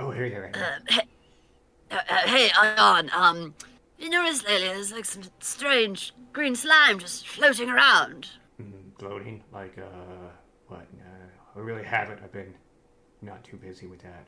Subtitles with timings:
[0.00, 0.64] Oh, here, here, here.
[0.80, 1.00] Uh, hey,
[1.90, 3.10] uh, uh, hey, Ion.
[3.14, 3.54] Um,
[3.98, 8.30] you notice lately there's like some strange green slime just floating around.
[8.60, 10.28] Mm, Floating, like, uh,
[10.68, 10.86] what?
[10.98, 12.20] Uh, I really haven't.
[12.24, 12.54] I've been
[13.20, 14.26] not too busy with that.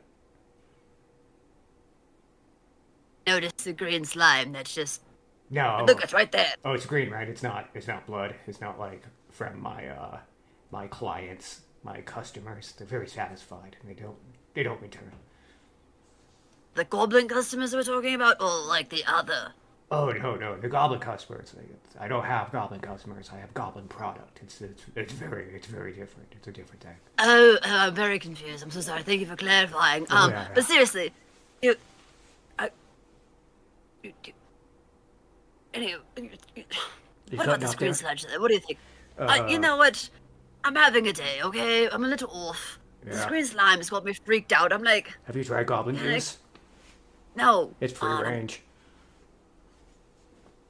[3.25, 5.01] Notice the green slime that's just
[5.49, 5.83] No.
[5.87, 6.53] look, it's right there.
[6.63, 7.27] Oh, it's green, right?
[7.27, 7.69] It's not.
[7.73, 8.35] It's not blood.
[8.45, 10.19] It's not like from my uh,
[10.69, 12.73] my clients, my customers.
[12.77, 14.17] They're very satisfied, and they don't.
[14.53, 15.11] They don't return.
[16.75, 19.53] The goblin customers we're talking about, or like the other?
[19.91, 21.53] Oh no, no, the goblin customers.
[21.99, 23.29] I don't have goblin customers.
[23.31, 24.39] I have goblin product.
[24.41, 26.29] It's it's it's very it's very different.
[26.31, 26.95] It's a different thing.
[27.19, 28.63] Oh, oh, I'm very confused.
[28.63, 29.03] I'm so sorry.
[29.03, 30.07] Thank you for clarifying.
[30.09, 30.47] Oh, Um, yeah, yeah.
[30.55, 31.11] but seriously,
[31.61, 31.75] you,
[32.57, 32.71] I,
[34.01, 34.33] you, you
[35.75, 36.63] anyway, you, you,
[37.31, 37.95] You what about the screen there?
[37.95, 38.25] sludge?
[38.25, 38.39] There?
[38.41, 38.79] What do you think?
[39.19, 40.09] uh, you Uh, know what?
[40.63, 41.41] I'm having a day.
[41.43, 42.79] Okay, I'm a little off.
[43.05, 43.27] Yeah.
[43.27, 44.71] green slime has got me freaked out.
[44.73, 46.37] I'm like, Have you tried goblin juice?
[47.35, 47.73] No.
[47.79, 48.61] It's free um, range.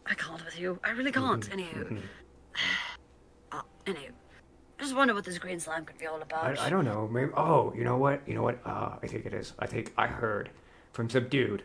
[0.06, 0.80] I can't with you.
[0.84, 1.48] I really can't.
[1.50, 2.02] Mm-hmm, Anywho.
[3.52, 4.10] Uh, anywho.
[4.80, 6.58] I just wonder what this green slime could be all about.
[6.58, 7.08] I, I don't know.
[7.08, 7.32] Maybe.
[7.38, 8.28] Oh, you know what?
[8.28, 8.58] You know what?
[8.66, 9.54] Uh, I think it is.
[9.60, 10.50] I think I heard
[10.92, 11.62] from some dude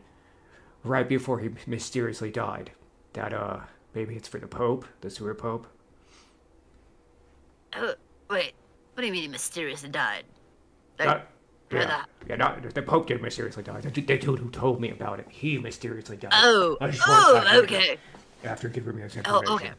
[0.85, 2.71] right before he mysteriously died
[3.15, 3.61] that uh
[3.95, 5.67] maybe it's for the Pope, the sewer Pope.
[7.75, 7.95] Oh,
[8.31, 8.53] wait.
[8.95, 10.25] What do you mean he mysteriously died?
[10.99, 11.27] Like,
[11.71, 12.37] yeah, yeah.
[12.37, 13.81] Not the Pope did mysteriously die.
[13.81, 16.33] The, the dude who told me about it, he mysteriously died.
[16.35, 17.99] Oh, I just want- I- oh, okay.
[18.45, 19.55] After giving me this Oh, information.
[19.55, 19.71] okay.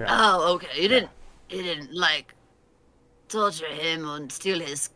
[0.00, 0.06] Yeah.
[0.08, 0.82] Oh, okay.
[0.82, 1.10] You didn't,
[1.50, 2.34] you didn't like
[3.28, 4.90] torture him or steal his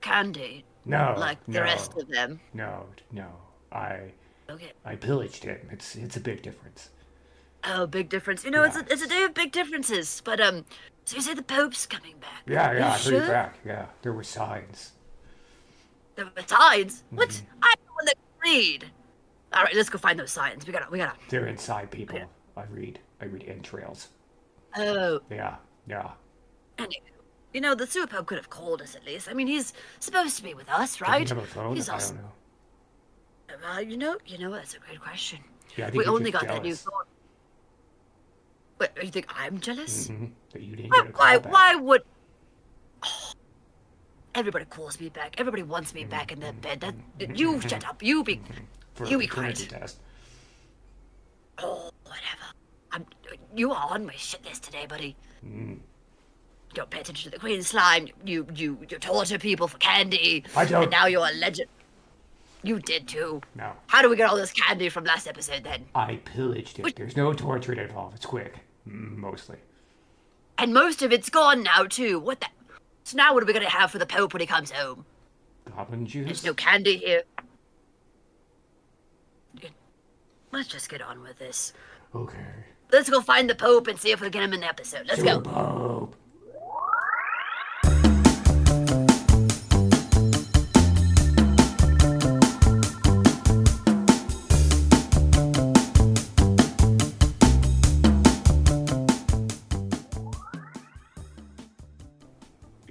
[0.00, 2.40] candy no, like the no, rest of them.
[2.54, 3.26] No, no.
[3.70, 4.12] I
[4.48, 4.72] Okay.
[4.84, 5.58] I pillaged him.
[5.70, 6.90] It's it's a big difference.
[7.62, 8.44] Oh, big difference.
[8.44, 10.20] You know, it's a it's a day of big differences.
[10.24, 10.64] But um,
[11.10, 12.42] so you say the Pope's coming back?
[12.46, 12.86] Yeah, yeah.
[12.86, 13.26] I heard he's sure?
[13.26, 13.58] back.
[13.66, 14.92] Yeah, there were signs.
[16.14, 17.02] There The signs?
[17.10, 17.30] What?
[17.30, 17.46] Mm-hmm.
[17.64, 18.90] I'm the one that can read.
[19.52, 20.64] All right, let's go find those signs.
[20.66, 21.14] We gotta, we gotta.
[21.28, 22.20] They're inside people.
[22.56, 23.00] I read.
[23.20, 24.10] I read entrails.
[24.76, 25.56] Oh, Yeah,
[25.88, 26.10] yeah.
[26.78, 27.02] anyway.
[27.52, 29.28] You know, the sewer Pope could have called us at least.
[29.28, 31.28] I mean, he's supposed to be with us, Does right?
[31.28, 31.74] he have a phone?
[31.74, 33.68] He's I also, don't know.
[33.68, 35.40] Uh, you know, you know, that's a great question.
[35.76, 36.82] Yeah, I think we only got that new jealous.
[36.84, 37.02] phone.
[38.80, 40.08] Wait, you think I'm jealous?
[40.08, 41.00] Mhm, That you didn't Why?
[41.02, 41.36] get a call Why?
[41.38, 42.02] Why would?
[44.34, 45.34] Everybody calls me back.
[45.38, 46.78] Everybody wants me back in their Mm-hmm.
[46.80, 46.94] bed.
[47.18, 48.02] That you shut up.
[48.02, 48.40] You be.
[48.94, 49.66] For you a be quiet.
[49.68, 49.98] test.
[51.58, 52.46] Oh, whatever.
[52.92, 53.06] I'm.
[53.54, 55.16] You are on my shit list today, buddy.
[55.44, 55.78] Mm.
[56.74, 58.08] Don't pay attention to the green slime.
[58.24, 60.44] You you you torture people for candy.
[60.56, 61.68] I don't- And now you're a legend.
[62.62, 63.40] You did too.
[63.56, 65.86] No, How do we get all this candy from last episode then?
[65.94, 66.94] I pillaged it.
[66.94, 68.16] There's no torture involved.
[68.16, 68.54] It's quick,
[68.90, 69.56] mostly.
[70.58, 72.18] And most of it's gone now too.
[72.18, 72.46] What the?
[73.04, 75.04] So now what are we gonna have for the Pope when he comes home?
[75.76, 76.26] Goblin juice.
[76.26, 77.22] There's no candy here.
[80.52, 81.72] Let's just get on with this.
[82.14, 82.36] Okay.
[82.92, 85.06] Let's go find the Pope and see if we can get him in the episode.
[85.06, 85.40] Let's Sewer go.
[85.42, 86.16] Pope.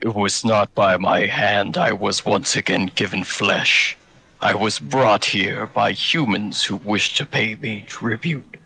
[0.10, 3.96] It was not by my hand I was once again given flesh.
[4.42, 8.58] I was brought here by humans who wish to pay me tribute.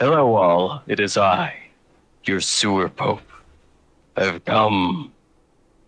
[0.00, 0.82] Hello, all.
[0.88, 1.54] It is I,
[2.24, 3.30] your sewer pope.
[4.16, 5.12] I've come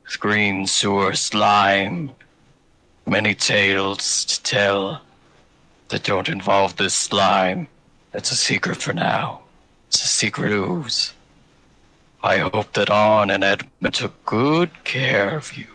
[0.04, 2.12] with green sewer slime.
[3.04, 5.02] Many tales to tell
[5.88, 7.66] that don't involve this slime.
[8.12, 9.42] That's a secret for now.
[9.88, 11.12] It's a secret ooze.
[12.24, 15.66] I hope that Arne and Edmund took good care of you,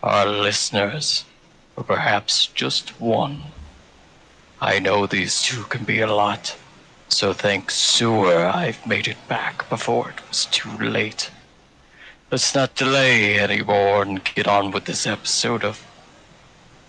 [0.00, 1.24] our listeners,
[1.76, 3.42] or perhaps just one.
[4.60, 6.56] I know these two can be a lot,
[7.08, 11.32] so thanks Sewer I've made it back before it was too late.
[12.30, 15.84] Let's not delay anymore and get on with this episode of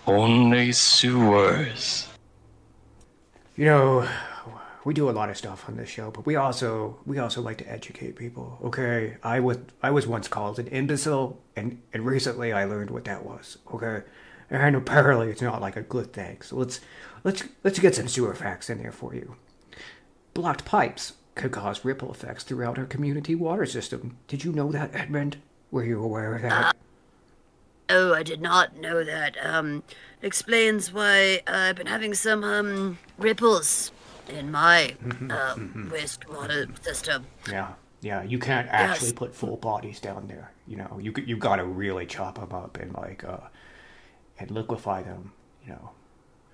[0.06, 2.08] Only Sewers.
[3.56, 4.10] You know,
[4.86, 7.58] we do a lot of stuff on this show, but we also we also like
[7.60, 8.60] to educate people.
[8.64, 13.06] Okay, I was I was once called an imbecile, and and recently I learned what
[13.06, 13.58] that was.
[13.74, 14.02] Okay,
[14.50, 16.42] and apparently it's not like a good thing.
[16.42, 16.82] So let's
[17.24, 19.36] let's let's get some sewer facts in there for you.
[20.34, 24.18] Blocked pipes could cause ripple effects throughout our community water system.
[24.28, 25.38] Did you know that, Edmund?
[25.72, 26.76] Were you aware of that?
[27.90, 29.36] Oh, I did not know that.
[29.44, 29.84] Um,
[30.22, 33.92] explains why I've been having some um ripples
[34.30, 34.96] in my
[35.30, 35.56] uh,
[35.90, 37.26] wastewater system.
[37.50, 38.24] Yeah, yeah.
[38.24, 39.14] You can't actually Yes.
[39.14, 40.52] put full bodies down there.
[40.68, 43.38] You know, you you got to really chop them up and like uh,
[44.40, 45.34] and liquefy them.
[45.66, 45.90] You know.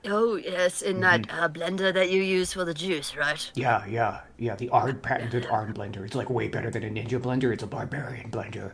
[0.06, 3.51] Oh yes, in that uh, blender that you use for the juice, right?
[3.56, 4.56] Yeah, yeah, yeah.
[4.56, 6.06] The Arne patented Arne blender.
[6.06, 7.51] It's like way better than a Ninja blender.
[7.54, 8.71] It's a barbarian blender.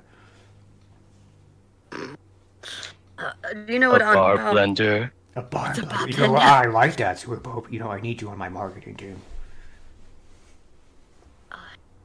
[3.17, 3.31] Uh,
[3.67, 4.01] you know A what?
[4.01, 5.11] on- bar um, blender.
[5.35, 6.07] A bar It's a blender.
[6.11, 6.37] You know, bartender.
[6.37, 7.71] I like that, Sewer Pope.
[7.71, 9.21] You know, I need you on my marketing team.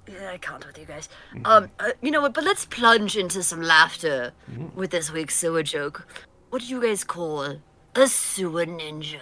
[0.09, 1.09] Yeah, I can't with you guys.
[1.45, 2.35] Um, uh, you know what?
[2.35, 4.33] But let's plunge into some laughter
[4.75, 6.05] with this week's sewer joke.
[6.49, 7.59] What do you guys call
[7.95, 9.21] a sewer ninja?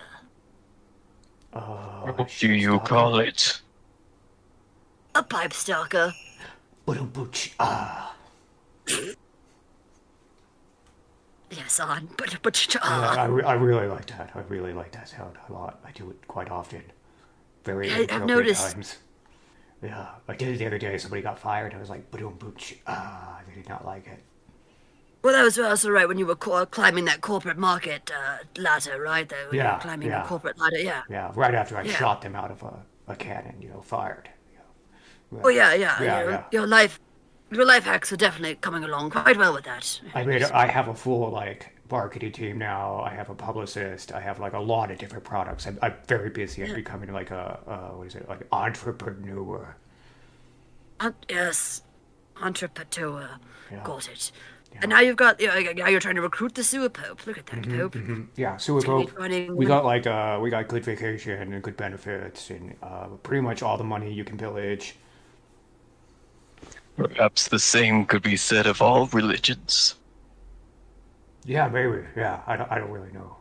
[1.52, 3.60] Uh, What do you call it?
[5.14, 6.14] A pipe stalker.
[7.60, 8.14] Ah.
[11.50, 12.08] Yes, on.
[12.18, 14.30] But but uh, I, I really like that.
[14.34, 15.80] I really like that sound a lot.
[15.84, 16.82] I do it quite often.
[17.64, 18.98] Very I- I've noticed- times.
[19.82, 20.98] Yeah, I did it the other day.
[20.98, 21.72] Somebody got fired.
[21.72, 22.74] I was like, boom, booch.
[22.88, 24.18] Ah, they did not like it.
[25.22, 29.00] well, that was also right when you were co- climbing that corporate market uh, ladder,
[29.00, 29.30] right?
[29.52, 30.22] You Yeah, were climbing yeah.
[30.22, 30.78] the corporate ladder.
[30.80, 31.02] Yeah.
[31.08, 31.92] Yeah, right after I Yeah.
[31.94, 32.74] shot them out of a,
[33.06, 34.28] a cannon, you know, fired.
[34.52, 35.40] Yeah.
[35.44, 36.02] Oh yeah, yeah.
[36.02, 36.44] Yeah, your, yeah.
[36.50, 36.98] your life,
[37.50, 40.00] your life hacks are definitely coming along quite well with that.
[40.14, 43.00] I mean, I have a full like marketing team now.
[43.00, 44.12] I have a publicist.
[44.12, 45.66] I have like a lot of different products.
[45.66, 46.62] I'm, I'm very busy.
[46.64, 48.28] I'm becoming like a uh, what is it?
[48.28, 49.76] Like entrepreneur.
[51.00, 51.82] Uh, yes,
[52.40, 53.38] entrepreneur.
[53.70, 53.80] Yeah.
[53.82, 54.32] Got it.
[54.80, 57.26] And now you've got, you know, now you're trying to recruit the sewer pope.
[57.26, 57.96] Look at that Mm-hmm, pope.
[58.36, 59.10] Yeah, sewer pope.
[59.54, 63.62] We got like uh, we got good vacation and good benefits and uh, pretty much
[63.62, 64.96] all the money you can pillage.
[66.98, 69.94] Perhaps the same could be said of all religions.
[71.44, 72.04] Yeah, maybe.
[72.16, 73.36] Yeah, I don't, I don't really know.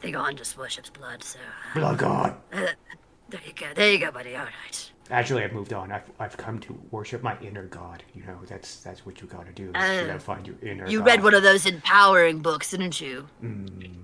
[0.00, 1.38] Thegon just worships blood, so
[1.74, 2.36] Blood God.
[2.52, 2.66] uh,
[3.28, 3.66] there you go.
[3.74, 4.36] There you go, buddy.
[4.36, 4.92] All right.
[5.10, 5.92] Actually, I've moved on.
[5.92, 8.02] I've, I've come to worship my inner God.
[8.14, 9.64] You know, that's that's what you gotta do.
[9.64, 10.86] you Uh, gotta find your inner.
[10.88, 11.06] You God.
[11.06, 13.28] read one of those empowering books, didn't you?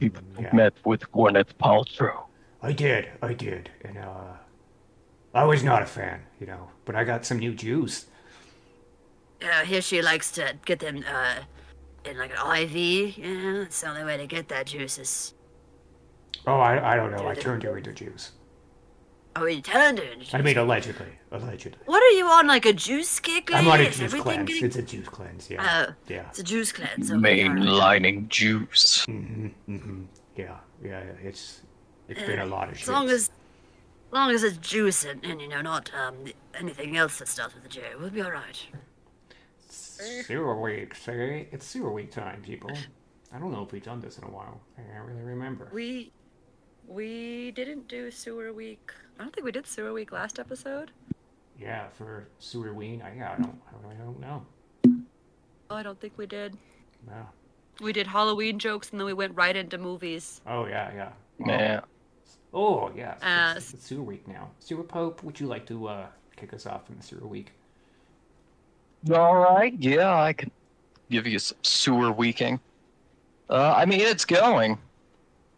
[0.00, 0.50] He yeah.
[0.52, 2.24] met with Gwyneth Paltrow.
[2.62, 3.10] I did.
[3.20, 4.34] I did, and uh,
[5.34, 6.22] I was not a fan.
[6.40, 8.06] You know, but I got some new juice.
[9.42, 11.36] Uh, here she likes to get them uh,
[12.04, 13.18] in like an IV.
[13.18, 15.34] Yeah, that's the only way to get that juice is.
[16.46, 17.26] Oh, I, I don't know.
[17.28, 18.32] I turned her into juice.
[19.34, 20.34] Oh, you turned her into juice.
[20.34, 21.06] I mean, allegedly.
[21.30, 21.78] Allegedly.
[21.86, 23.50] What are you on, like a juice kick?
[23.52, 23.84] I'm on a?
[23.84, 24.48] Is juice cleanse.
[24.48, 25.50] getting- It's a juice cleanse.
[25.50, 25.86] Yeah.
[25.88, 26.28] Oh, yeah.
[26.28, 27.10] it's a juice cleanse.
[27.10, 27.58] okay, all right.
[28.02, 29.06] Mainlining juice.
[30.36, 30.56] Yeah.
[30.84, 31.00] Yeah.
[31.22, 31.62] It's
[32.08, 32.88] it's been a lot of shit.
[32.88, 33.30] As long as, as
[34.12, 36.14] long as it's juice and, and you know not um
[36.58, 38.66] anything else that starts with a J, we'll be all right.
[39.68, 40.94] sewer week.
[40.94, 42.70] See, it's sewer week time, people.
[43.34, 44.60] I don't know if we've done this in a while.
[44.78, 45.70] I can't really remember.
[45.72, 46.12] We
[46.86, 48.92] we didn't do sewer week.
[49.18, 50.90] I don't think we did sewer week last episode.
[51.58, 53.02] Yeah, for sewer ween.
[53.02, 53.60] I, yeah, I don't.
[53.68, 54.44] I really don't know.
[55.70, 56.56] Oh, I don't think we did.
[57.06, 57.26] No.
[57.80, 60.40] We did Halloween jokes and then we went right into movies.
[60.46, 61.12] Oh yeah, yeah.
[61.38, 61.80] Well, Yeah.
[62.54, 63.14] Oh yeah.
[63.22, 64.50] Uh, it's, it's sewer week now.
[64.60, 66.06] Sewer Pope, would you like to uh,
[66.36, 67.52] kick us off in the sewer week?
[69.12, 69.74] All right.
[69.78, 70.50] Yeah, I can
[71.10, 72.60] give you some sewer weeking.
[73.50, 74.78] Uh, I mean, it's going.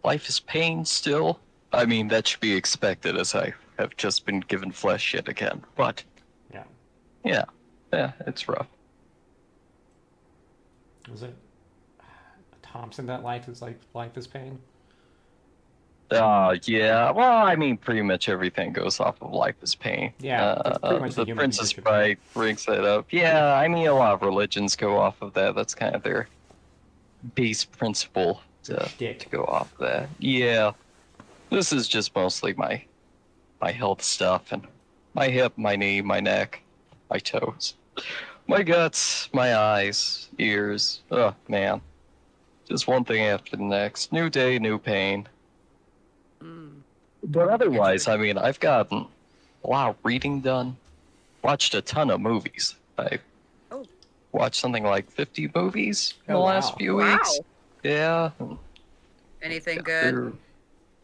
[0.02, 1.40] Life is pain still.
[1.72, 5.62] I mean, that should be expected as I have just been given flesh yet again.
[5.76, 6.04] But,
[6.52, 6.64] Yeah.
[7.24, 7.44] yeah,
[7.92, 8.68] yeah, it's rough.
[11.10, 11.34] Was it
[12.62, 14.58] Thompson that life is like life is pain?
[16.10, 17.10] Uh, yeah.
[17.10, 20.12] Well, I mean, pretty much everything goes off of life is pain.
[20.20, 21.72] Yeah, Uh, much the the Princess?
[21.72, 23.06] Bride brings that up.
[23.10, 25.54] Yeah, I mean, a lot of religions go off of that.
[25.54, 26.28] That's kind of their
[27.34, 30.08] base principle to, to go off of that.
[30.18, 30.72] Yeah.
[31.50, 32.82] This is just mostly my
[33.60, 34.66] my health stuff and
[35.14, 36.60] my hip, my knee, my neck,
[37.10, 37.74] my toes,
[38.46, 41.02] my guts, my eyes, ears.
[41.10, 41.80] Oh man.
[42.68, 44.12] Just one thing after the next.
[44.12, 45.26] New day, new pain.
[47.22, 49.06] But otherwise, I mean, I've gotten
[49.64, 50.76] a lot of reading done.
[51.42, 52.74] Watched a ton of movies.
[52.98, 53.18] I
[53.70, 53.84] Oh.
[54.32, 56.76] watched something like 50 movies in Oh, the last wow.
[56.78, 57.12] few Wow.
[57.12, 57.40] weeks.
[57.82, 58.30] Yeah.
[59.42, 60.36] Anything good?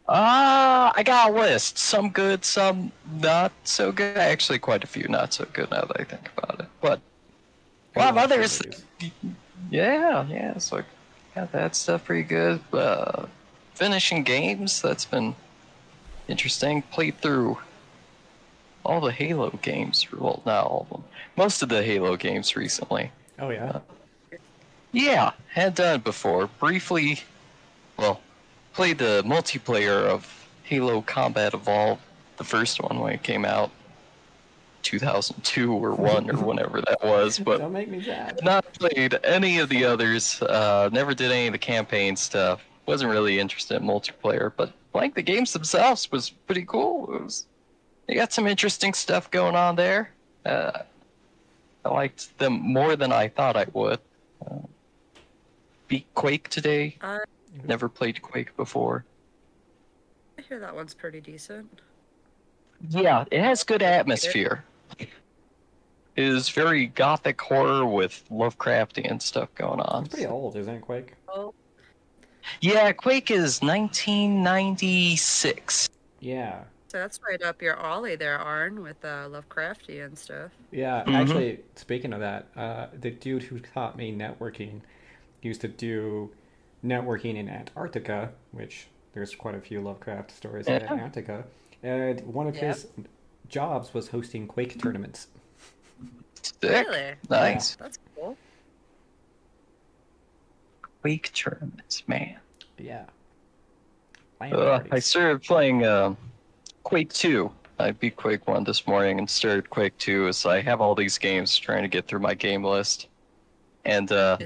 [0.07, 1.77] Uh, I got a list.
[1.77, 4.17] Some good, some not so good.
[4.17, 6.67] Actually, quite a few not so good now that I think about it.
[6.81, 6.99] But
[7.95, 8.61] a lot of others.
[8.65, 8.85] movies.
[9.69, 10.57] Yeah, yeah.
[10.57, 10.83] So
[11.35, 12.59] yeah, that stuff pretty good.
[12.73, 13.27] Uh,
[13.81, 14.79] finishing games.
[14.79, 15.33] That's been
[16.27, 16.83] interesting.
[16.83, 17.57] Played through
[18.85, 20.05] all the Halo games.
[20.11, 21.03] Well, not all of them.
[21.35, 23.11] Most of the Halo games recently.
[23.39, 23.79] Oh yeah.
[24.91, 26.45] Yeah, had done it before.
[26.59, 27.21] Briefly,
[27.97, 28.21] well,
[28.73, 30.27] played the multiplayer of
[30.61, 32.01] Halo Combat Evolved,
[32.37, 33.71] the first one when it came out.
[34.83, 38.39] 2002 or one or whenever that was, but Don't make me sad.
[38.43, 40.39] not played any of the others.
[40.41, 42.61] Uh, never did any of the campaign stuff.
[42.91, 47.15] Wasn't really interested in multiplayer, but like the games themselves was pretty cool.
[47.15, 47.45] It was,
[48.05, 50.11] they got some interesting stuff going on there.
[50.45, 50.79] Uh,
[51.85, 54.01] I liked them more than I thought I would.
[54.45, 54.57] Uh,
[55.87, 56.97] beat Quake today.
[56.99, 57.19] Uh,
[57.63, 59.05] Never played Quake before.
[60.37, 61.79] I hear that one's pretty decent.
[62.89, 64.65] Yeah, it has good atmosphere.
[64.99, 65.07] It
[66.17, 70.03] is very gothic horror with Lovecraftian stuff going on.
[70.03, 71.13] It's pretty old, isn't it, Quake?
[71.29, 71.53] Oh,
[72.59, 75.89] Yeah, Quake is 1996.
[76.19, 76.63] Yeah.
[76.87, 80.51] so that's right up your alley there, Arne, with uh, Lovecrafty and stuff.
[80.71, 81.13] Yeah, Mhm.
[81.15, 84.81] actually, speaking of that, uh, the dude who taught me networking
[85.41, 86.29] used to do
[86.83, 91.45] networking in Antarctica, which there's quite a few Lovecraft stories in Antarctica.
[91.81, 92.63] And one of Yep.
[92.65, 92.87] his
[93.47, 95.27] jobs was hosting Quake tournaments.
[96.41, 96.87] Sick.
[96.87, 97.13] Really?
[97.29, 97.75] Nice.
[97.75, 98.35] That's cool.
[101.01, 102.37] Quake tournaments, man.
[102.77, 103.05] Yeah.
[104.39, 106.15] Uh, I started playing uh,
[106.83, 107.51] Quake 2.
[107.79, 111.17] I beat Quake 1 this morning and started Quake 2 as I have all these
[111.17, 113.07] games trying to get through my game list.
[113.85, 114.37] And uh,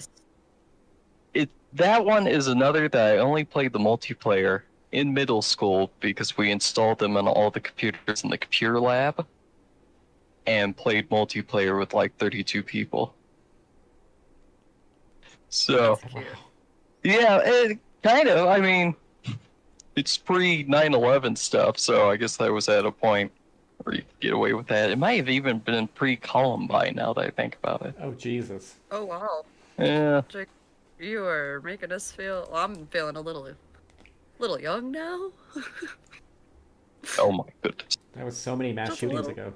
[1.34, 4.62] it that one is another that I only played the multiplayer
[4.94, 9.26] in middle school because we installed them on all the computers in the computer lab
[10.48, 13.14] and played multiplayer with like 32 people.
[15.50, 16.26] So, That's cute.
[17.06, 18.48] Yeah, it, kind of.
[18.48, 18.96] I mean,
[19.96, 23.32] it's pre 9 11 stuff, so I guess I was at a point
[23.84, 24.92] where you could get away with that.
[24.92, 27.96] It might have even been pre Columbine now that I think about it.
[28.02, 28.76] Oh, Jesus.
[28.92, 29.46] Oh, wow.
[29.78, 30.22] Yeah.
[31.00, 32.48] You are making us feel.
[32.52, 33.50] Well, I'm feeling a little,
[34.40, 35.32] little young now.
[37.20, 37.98] Oh my goodness.
[38.16, 39.54] That was so many mass Just shootings ago.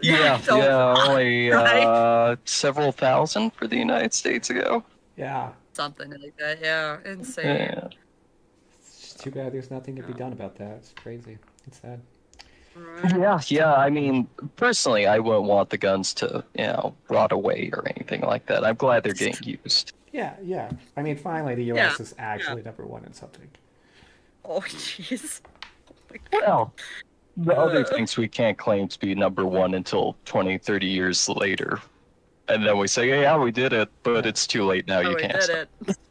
[0.00, 1.84] Yeah, Don't yeah, lie, only right?
[1.84, 4.84] uh, several thousand for the United States ago.
[5.16, 5.50] Yeah.
[5.78, 6.60] Something like that.
[6.60, 7.46] Yeah, insane.
[7.46, 7.88] Yeah.
[8.80, 10.72] It's too bad there's nothing to be done about that.
[10.78, 11.38] It's crazy.
[11.68, 12.00] It's sad.
[13.16, 13.74] Yeah, yeah.
[13.74, 18.22] I mean, personally, I wouldn't want the guns to, you know, rot away or anything
[18.22, 18.64] like that.
[18.64, 19.92] I'm glad they're getting used.
[20.12, 20.68] Yeah, yeah.
[20.96, 22.00] I mean, finally, the Yeah, U.S.
[22.00, 23.48] is actually number one in something.
[24.44, 25.42] Oh, jeez.
[26.32, 26.74] Well,
[27.36, 31.78] the other things we can't claim to be number one until 20, 30 years later.
[32.48, 34.98] And then we say, yeah, we did it, but it's too late now.
[35.00, 35.40] Oh, you can't.
[35.40, 35.50] did
[35.88, 35.96] it.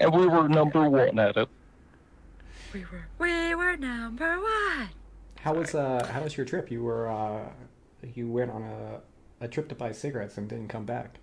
[0.00, 1.48] And we were number one at it.
[2.74, 3.06] We were.
[3.18, 4.88] We were number one.
[5.40, 6.70] How was uh how was your trip?
[6.70, 7.48] You were uh
[8.14, 9.00] you went on a
[9.40, 11.16] a trip to buy cigarettes and didn't come back.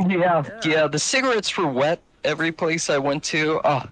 [0.00, 0.08] Yeah,
[0.44, 0.60] Yeah.
[0.64, 0.86] yeah.
[0.88, 3.60] The cigarettes were wet every place I went to.
[3.64, 3.84] Oh,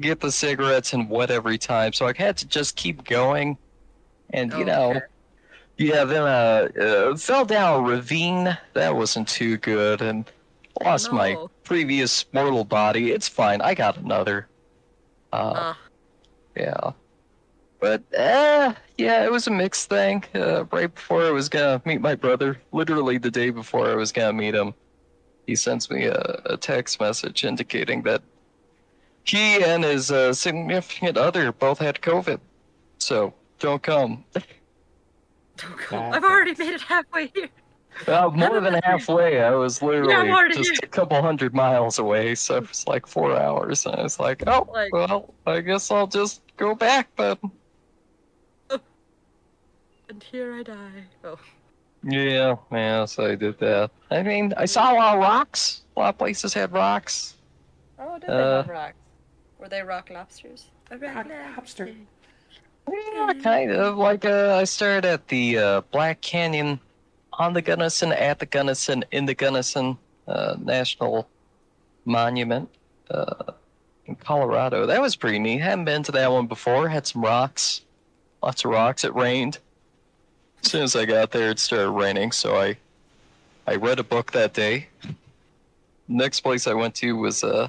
[0.00, 1.92] get the cigarettes and wet every time.
[1.92, 3.58] So I had to just keep going.
[4.30, 5.00] And you Oh, know, okay.
[5.78, 6.04] Yeah.
[6.04, 8.56] Then uh, uh, fell down a ravine.
[8.74, 10.30] That wasn't too good, and
[10.84, 13.12] lost my previous mortal body.
[13.12, 13.60] It's fine.
[13.60, 14.48] I got another.
[15.32, 15.74] Uh, Uh,
[16.56, 16.92] yeah.
[17.80, 20.24] But uh, yeah, it was a mixed thing.
[20.34, 24.10] Uh, right before I was gonna meet my brother, literally the day before I was
[24.12, 24.74] gonna meet him,
[25.46, 28.22] he sends me a, a text message indicating that
[29.24, 32.40] he and his uh, significant other both had COVID.
[32.98, 34.24] So don't come.
[35.56, 37.48] don't I've already made it halfway here.
[38.08, 39.40] Uh, more than halfway.
[39.40, 40.80] I was literally already just here.
[40.82, 43.86] a couple hundred miles away, so it was like four hours.
[43.86, 47.36] And I was like, oh, Like- well, I guess I'll just go back then.
[50.08, 51.04] And here I die.
[51.24, 51.38] Oh,
[52.02, 53.90] Yeah, yeah, so I did that.
[54.10, 55.82] I mean, I saw a lot of rocks.
[55.96, 57.36] A lot of places had rocks.
[57.98, 58.96] oh did Uh, they have rocks?
[59.58, 60.66] Were they rock lobsters?
[60.90, 61.90] A rock Rock lobster.
[62.90, 63.96] Yeah, kind of.
[63.96, 66.78] Like, uh, I started at the uh, Black Canyon
[67.32, 69.96] on the Gunnison, at the Gunnison, in the Gunnison
[70.28, 71.28] uh, National
[72.04, 72.68] Monument
[73.10, 73.52] uh,
[74.06, 74.86] in Colorado.
[74.86, 75.58] That was pretty neat.
[75.58, 76.88] Hadn't been to that one before.
[76.88, 77.82] Had some rocks.
[78.42, 79.04] Lots of rocks.
[79.04, 79.58] It rained.
[80.62, 82.76] As soon as I got there, it started raining, so I
[83.66, 84.88] I read a book that day.
[86.08, 87.68] Next place I went to was uh,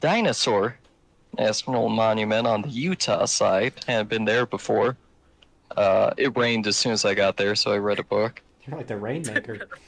[0.00, 0.76] Dinosaur
[1.38, 3.74] National Monument on the Utah side.
[3.86, 4.96] Hadn't been there before.
[5.76, 8.40] Uh, it rained as soon as I got there, so I read a book.
[8.66, 9.68] You're like the rainmaker.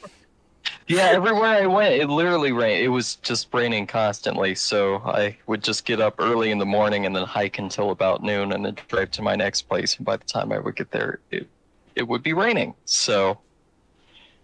[0.88, 2.81] Yeah, everywhere I went, it literally rained.
[2.85, 7.07] It was just raining constantly, so I would just get up early in the morning
[7.07, 9.97] and then hike until about noon, and then drive to my next place.
[9.97, 11.49] And by the time I would get there, it
[11.97, 12.75] it would be raining.
[12.85, 13.38] So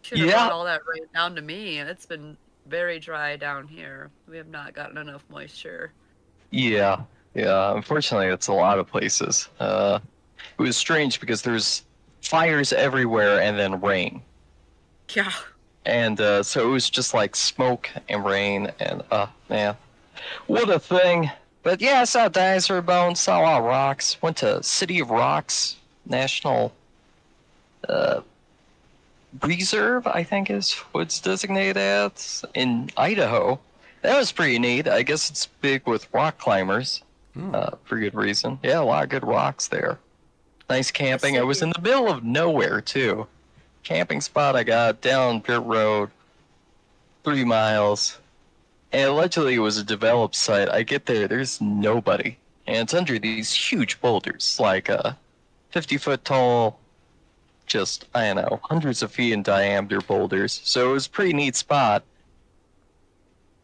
[0.02, 0.35] should have Yeah.
[0.49, 4.11] brought all that rain down to me, and it's been very dry down here.
[4.28, 5.92] We have not gotten enough moisture.
[6.52, 7.00] Yeah,
[7.35, 7.75] yeah.
[7.75, 9.49] Unfortunately, it's a lot of places.
[9.59, 9.99] Uh,
[10.59, 11.82] it was strange because there's
[12.21, 14.23] fires everywhere and then rain.
[15.14, 15.32] Yeah.
[15.85, 19.76] And uh, so it was just like smoke and rain and uh man.
[20.47, 21.30] What a thing.
[21.64, 25.11] But yeah, I saw dinosaur bones, saw a lot of rocks, went to City of
[25.11, 26.73] Rocks National
[27.88, 28.21] uh
[29.42, 33.59] Reserve, I think is what's designated as in Idaho.
[34.02, 34.88] That was pretty neat.
[34.88, 37.02] I guess it's big with rock climbers.
[37.54, 38.59] Uh, for good reason.
[38.62, 39.99] Yeah, a lot of good rocks there.
[40.68, 41.38] Nice camping.
[41.38, 43.26] I was in the middle of nowhere too.
[43.85, 46.11] Camping spot I got down dirt road,
[47.25, 48.18] three miles,
[48.92, 50.68] and allegedly it was a developed site.
[50.68, 55.12] I get there, there's nobody, and it's under these huge boulders, like uh,
[55.71, 56.78] 50 foot tall,
[57.66, 60.61] just I don't know, hundreds of feet in diameter boulders.
[60.64, 62.04] So it was a pretty neat spot.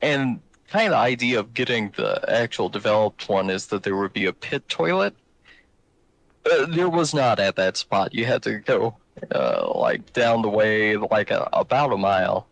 [0.00, 4.26] And kind of idea of getting the actual developed one is that there would be
[4.26, 5.14] a pit toilet.
[6.50, 8.14] Uh, there was not at that spot.
[8.14, 8.96] You had to go
[9.34, 12.46] uh, like down the way, like a, about a mile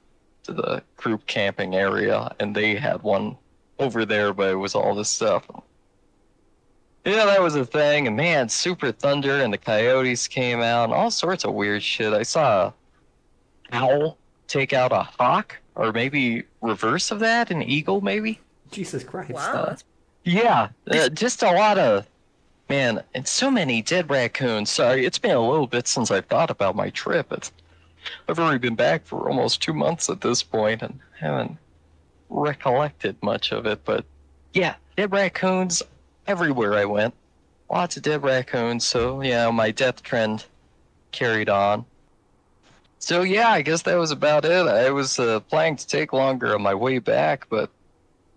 [0.45, 3.37] to the group camping area, and they had one
[3.79, 5.49] over there, but it was all this stuff.
[7.05, 10.93] Yeah, that was a thing, and man, Super Thunder and the Coyotes came out, and
[10.93, 12.13] all sorts of weird shit.
[12.13, 12.75] I saw a
[13.73, 18.41] owl take out a hawk, or maybe reverse of that, an eagle, maybe.
[18.71, 19.33] Jesus Christ.
[19.33, 19.67] Wow.
[19.67, 19.85] That's
[20.25, 22.07] Yeah, uh, just a lot of
[22.69, 24.71] man, and so many dead raccoons.
[24.71, 27.33] Sorry, it's been a little bit since I've thought about my trip.
[27.33, 27.53] It's,
[28.29, 31.57] I've already been back for almost two months at this point and haven't
[32.29, 33.85] recollected much of it.
[33.85, 34.05] But
[34.53, 35.83] yeah, dead raccoons
[36.27, 37.15] everywhere I went.
[37.71, 38.85] Lots of dead raccoons.
[38.85, 40.45] So yeah, my death trend
[41.13, 41.85] carried on.
[42.99, 44.67] So yeah, I guess that was about it.
[44.67, 47.71] I was uh, planning to take longer on my way back, but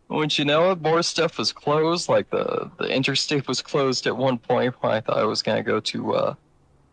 [0.09, 2.09] wouldn't you know it, more stuff was closed.
[2.09, 5.63] Like the the interstate was closed at one point when I thought I was gonna
[5.63, 6.35] go to uh,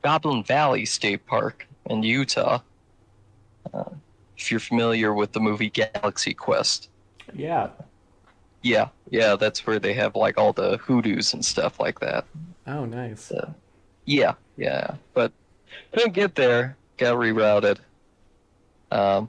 [0.02, 2.60] Goblin Valley State Park in Utah.
[3.72, 3.84] Uh,
[4.36, 6.88] if you're familiar with the movie Galaxy Quest,
[7.34, 7.70] Yeah.
[8.62, 12.26] yeah, yeah, that's where they have like all the hoodoos and stuff like that.
[12.66, 13.22] Oh, nice.
[13.22, 13.54] So,
[14.04, 15.32] yeah, yeah, but
[15.92, 16.76] couldn't get there.
[16.96, 17.78] Got rerouted.
[18.90, 19.28] Um,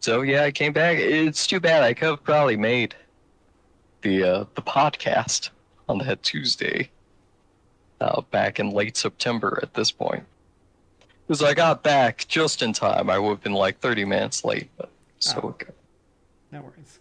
[0.00, 0.98] so yeah, I came back.
[0.98, 1.82] It's too bad.
[1.82, 2.94] I could have probably made
[4.02, 5.50] the uh, the podcast
[5.88, 6.90] on that Tuesday,
[8.00, 9.58] uh, back in late September.
[9.62, 10.24] At this point,
[11.26, 13.10] because I got back just in time.
[13.10, 15.48] I would have been like 30 minutes late, but so Oh.
[15.50, 15.72] okay.
[16.50, 16.98] No worries.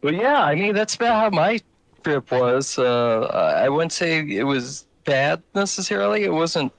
[0.00, 1.60] But yeah, I mean that's about how my
[2.02, 2.78] trip was.
[2.78, 6.24] Uh, I wouldn't say it was bad necessarily.
[6.24, 6.72] It wasn't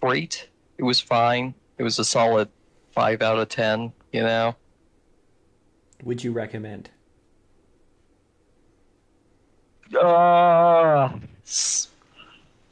[0.00, 0.48] great.
[0.78, 1.54] It was fine.
[1.76, 2.48] It was a solid
[2.92, 3.92] five out of ten.
[4.12, 4.56] You know.
[6.04, 6.90] Would you recommend?
[9.98, 11.10] Uh,
[11.44, 11.88] s-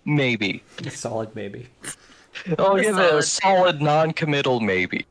[0.04, 0.62] maybe.
[0.90, 1.68] Solid, maybe.
[2.58, 3.24] I'll give it a Solid.
[3.24, 5.06] solid non-committal maybe.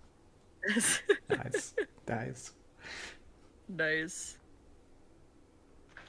[1.29, 1.73] Nice.
[2.07, 2.51] nice.
[3.67, 4.37] nice.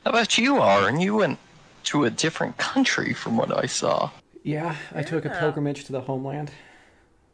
[0.04, 1.00] How about you, Aaron?
[1.00, 1.38] You went
[1.84, 4.10] to a different country from what I saw.
[4.44, 6.52] Yeah, I took a pilgrimage to the homeland,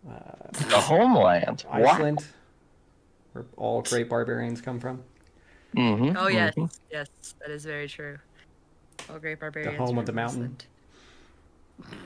[0.04, 1.64] The homeland.
[1.70, 2.24] Iceland,
[3.32, 5.02] where all great barbarians come from.
[5.76, 6.16] Mm-hmm.
[6.16, 6.54] Oh yes,
[6.90, 7.08] yes,
[7.40, 8.18] that is very true.
[9.10, 9.78] All great barbarians.
[9.78, 10.56] The home of the mountain.
[11.80, 11.98] Iceland.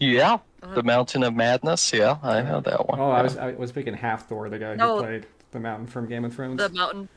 [0.00, 0.38] Yeah.
[0.62, 1.92] Uh, The Mountain of Madness.
[1.92, 3.00] Yeah, I know that one.
[3.00, 6.24] Oh, I was I was speaking Hafthor, the guy who played the mountain from Game
[6.24, 6.58] of Thrones.
[6.58, 7.08] The mountain.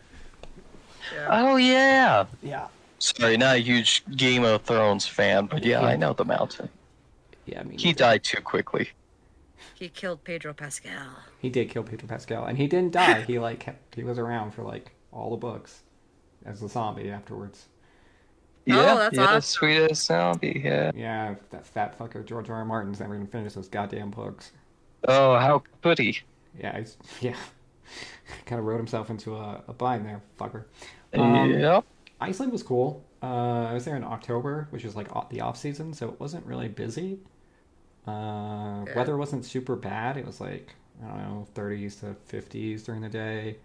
[1.14, 1.28] Yeah.
[1.30, 2.26] Oh yeah.
[2.42, 2.68] Yeah.
[3.00, 6.70] Sorry, not a huge Game of Thrones fan, but yeah, I know the Mountain.
[7.48, 8.90] Yeah, I mean, He died too quickly.
[9.82, 11.10] He killed Pedro Pascal.
[11.40, 13.22] he did kill Pedro Pascal, and he didn't die.
[13.22, 15.82] he like kept, he was around for like all the books
[16.46, 17.66] as a zombie afterwards.
[18.70, 19.42] Oh, Yeah, that's yeah, awesome.
[19.42, 20.62] sweetest zombie.
[20.64, 20.92] Yeah.
[20.94, 22.58] Yeah, that fat fucker George R.
[22.58, 22.66] R.
[22.66, 24.52] Martin's never even finished those goddamn books.
[25.08, 26.20] Oh, how could he?
[26.60, 27.36] Yeah, he's yeah,
[28.46, 30.66] kind of wrote himself into a, a bind there, fucker.
[31.16, 31.86] Um, yep.
[32.20, 33.04] Iceland was cool.
[33.24, 36.46] Uh, I was there in October, which is like the off season, so it wasn't
[36.46, 37.18] really busy.
[38.08, 38.96] Uh, Yeah.
[38.96, 40.18] Weather wasn't super bad.
[40.18, 43.58] It was like I don't know, 30s to 50s during the day.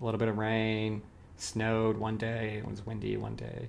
[0.00, 1.02] A little bit of rain.
[1.36, 2.58] Snowed one day.
[2.58, 3.68] It was windy one day.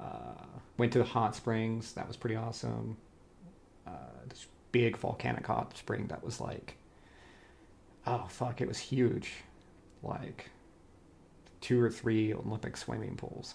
[0.00, 0.34] Uh,
[0.78, 1.92] went to the hot springs.
[1.94, 2.96] That was pretty awesome.
[3.86, 3.90] Uh,
[4.28, 6.76] this big volcanic hot spring that was like,
[8.06, 9.32] oh fuck, it was huge.
[10.02, 10.50] Like
[11.60, 13.54] two or three Olympic swimming pools,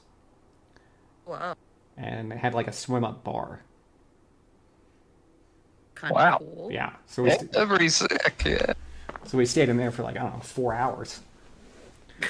[1.25, 1.56] Wow.
[1.97, 3.62] and it had like a swim up bar.
[5.99, 6.36] Kind Wow.
[6.36, 6.69] of cool.
[6.71, 8.43] Yeah, so we st- Every sick.
[8.45, 8.73] Yeah.
[9.25, 11.19] so we stayed in there for like I don't know four hours,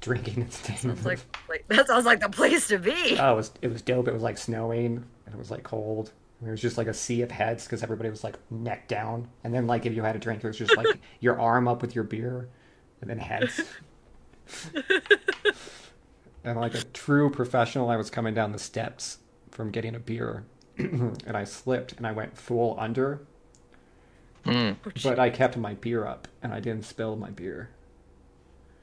[0.00, 0.78] drinking and staying.
[0.78, 3.16] Sounds like, like that sounds like the place to be.
[3.18, 4.08] oh, it was it was dope.
[4.08, 6.12] It was like snowing and it was like cold.
[6.42, 9.54] There was just like a sea of heads because everybody was like neck down, and
[9.54, 11.94] then like if you had a drink, it was just like your arm up with
[11.94, 12.48] your beer,
[13.00, 13.60] and then heads.
[16.44, 19.18] and like a true professional, I was coming down the steps
[19.50, 20.44] from getting a beer,
[21.26, 23.20] and I slipped and I went full under,
[24.44, 24.76] Mm.
[25.02, 27.70] but I kept my beer up and I didn't spill my beer,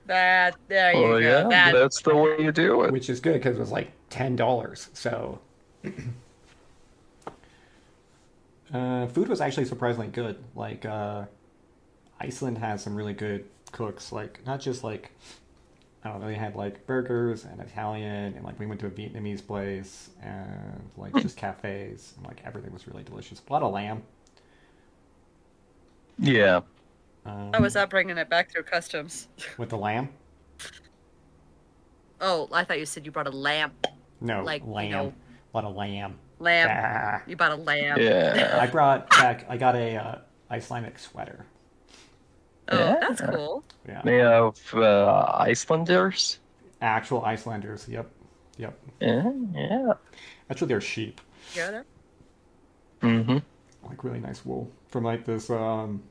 [0.08, 1.18] That there you Oh go.
[1.18, 2.92] yeah, that that's the way you do it.
[2.92, 4.90] which is good because it was like ten dollars.
[4.94, 5.40] So.
[8.74, 10.36] Uh, food was actually surprisingly good.
[10.56, 11.26] Like uh,
[12.20, 14.12] Iceland has some really good cooks.
[14.12, 15.12] Like not just like
[16.06, 18.90] I don't know, they had like burgers and Italian, and like we went to a
[18.92, 23.42] Vietnamese place and like just cafes, and like everything was really delicious.
[23.48, 24.04] A lot of lamb.
[26.20, 26.62] Yeah.
[27.26, 29.30] Um, How was that bringing it back through customs?
[29.58, 30.10] with the lamb?
[32.20, 33.88] Oh, I thought you said you brought a lamp.
[34.22, 34.92] No, Like, you lamb.
[34.92, 35.14] know-
[35.54, 36.20] A lot of lamb.
[36.40, 36.72] Lamp.
[36.74, 37.22] Ah.
[37.28, 38.00] You bought a lamp.
[38.00, 38.58] Yeah.
[38.62, 39.46] I brought back.
[39.50, 40.18] I got a uh,
[40.52, 41.46] Icelandic sweater.
[42.70, 42.98] Oh, Yeah.
[43.02, 43.64] that's cool.
[43.88, 46.40] Yeah, They have uh, Icelanders.
[46.82, 47.88] actual Icelanders.
[47.90, 48.10] Yep,
[48.58, 48.80] yep.
[49.00, 49.32] Yeah.
[49.54, 49.94] Yeah.
[50.50, 51.20] Actually, they're sheep.
[51.56, 51.86] Got it.
[53.02, 53.38] Mm-hmm.
[53.90, 56.02] like really nice wool from like this um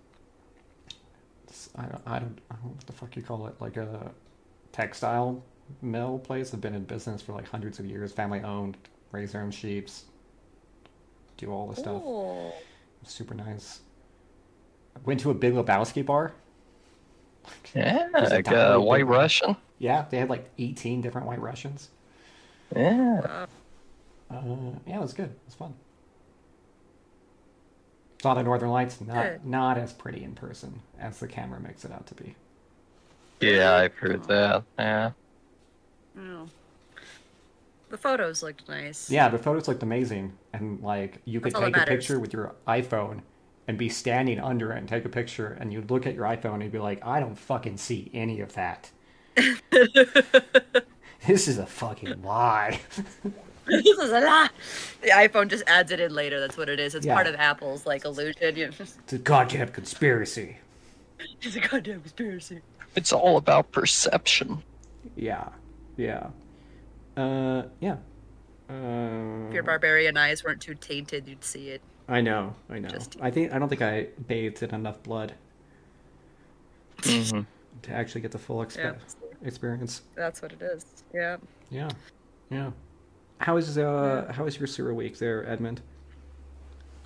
[1.46, 3.78] this- I don't, I don't I don't know what the fuck you call it like
[3.78, 4.10] a
[4.72, 5.42] textile
[5.80, 8.76] mill place have been in business for like hundreds of years family owned
[9.10, 10.04] raise their own sheeps
[11.38, 12.02] do all the stuff
[13.10, 13.80] super nice
[15.04, 16.32] went to a Big Lebowski bar
[17.74, 18.08] Yeah.
[18.12, 19.16] There's a Like uh, big White one.
[19.16, 19.56] Russian.
[19.78, 21.88] yeah they had like 18 different white Russians
[22.74, 23.46] Yeah.
[24.30, 24.36] uh,
[24.86, 25.74] yeah it was good it was fun
[28.22, 29.44] saw the Northern Lights not Good.
[29.44, 32.34] not as pretty in person as the camera makes it out to be
[33.40, 34.62] Yeah, I've heard that.
[34.78, 35.10] Yeah.
[36.16, 36.46] Oh.
[37.90, 39.10] The photos looked nice.
[39.10, 41.96] Yeah, the photos looked amazing, and like you could That's all take a matters.
[42.06, 43.20] picture with your iPhone
[43.72, 46.54] and be standing under it and take a picture, and you'd look at your iPhone
[46.54, 48.90] and you'd be like, I don't fucking see any of that.
[51.26, 52.78] this is a fucking lie.
[53.66, 54.50] this is a lie.
[55.00, 56.38] The iPhone just adds it in later.
[56.38, 56.94] That's what it is.
[56.94, 57.14] It's Yeah.
[57.14, 58.74] part of Apple's like illusion.
[58.78, 60.58] It's a goddamn conspiracy.
[61.40, 62.60] it's a goddamn conspiracy.
[62.94, 64.62] It's all about perception.
[65.16, 65.48] Yeah,
[65.96, 66.26] yeah,
[67.16, 67.96] uh, yeah.
[68.68, 71.80] Uh, If your barbarian eyes weren't too tainted, you'd see it.
[72.08, 72.88] I know, I know.
[72.88, 75.34] Just- I think I don't think I bathed in enough blood
[77.04, 77.40] hmm
[77.82, 78.94] to actually get the full expe- Yeah.
[79.44, 80.02] experience.
[80.14, 80.84] That's what it is.
[81.12, 81.38] Yeah.
[81.70, 81.88] Yeah,
[82.50, 82.70] yeah.
[83.38, 85.80] How is uh how is your sewer week there, Edmund?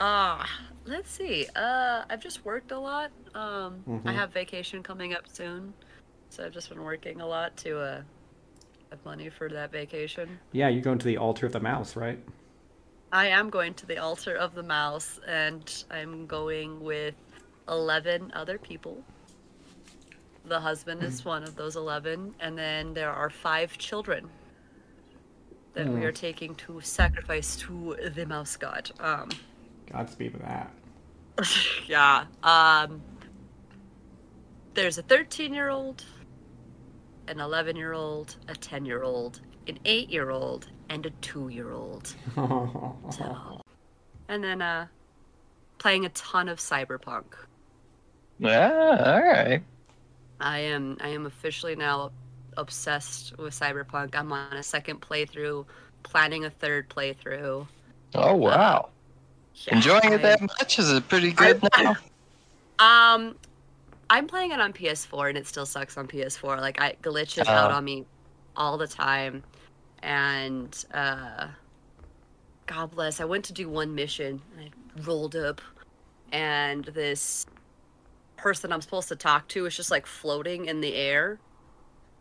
[0.00, 0.46] Ah,
[0.84, 1.46] let's see.
[1.56, 3.10] Uh, I've just worked a lot.
[3.34, 4.14] Um, I Mhm.
[4.14, 5.72] have vacation coming up soon,
[6.28, 8.02] so I've just been working a lot to uh
[8.90, 10.38] have money for that vacation.
[10.52, 12.18] Yeah, you're going to the altar of the mouse, right?
[13.12, 17.14] I am going to the altar of the mouse, and I'm going with
[17.68, 19.02] eleven other people.
[20.44, 24.28] The husband is one of those eleven, and then there are five children
[25.74, 26.06] that we Hmm.
[26.06, 28.90] are taking to sacrifice to the mouse god.
[29.00, 29.28] Um,
[29.90, 30.70] Godspeed with that.
[31.86, 32.24] yeah.
[32.42, 33.02] Um,
[34.74, 36.04] there's a 13 year old,
[37.28, 41.48] an 11 year old, a 10 year old, an 8 year old, and a 2
[41.48, 42.14] year old.
[43.10, 43.60] So,
[44.28, 44.86] and then uh,
[45.78, 47.24] playing a ton of Cyberpunk.
[48.38, 48.70] Yeah.
[49.04, 49.62] All right.
[50.40, 52.10] I am I am officially now
[52.56, 54.14] obsessed with Cyberpunk.
[54.14, 55.64] I'm on a second playthrough,
[56.02, 57.66] planning a third playthrough.
[58.14, 58.90] Oh wow.
[59.54, 60.78] Yeah, Enjoying I- it that much?
[60.78, 61.96] Is it pretty good now?
[62.78, 63.36] Um,
[64.10, 66.60] I'm playing it on PS4 and it still sucks on PS4.
[66.60, 67.74] Like I glitches out Oh.
[67.76, 68.04] on me
[68.54, 69.42] all the time,
[70.06, 71.48] and uh,
[72.66, 73.20] God bless.
[73.20, 74.70] I went to do one mission I
[75.02, 75.60] rolled up,
[76.32, 77.44] and this
[78.36, 81.38] person I'm supposed to talk to is just like floating in the air,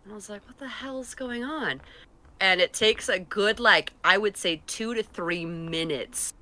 [0.03, 1.79] and I was like, "What the hell is going on?"
[2.41, 6.33] And it takes a good like I would say two to three minutes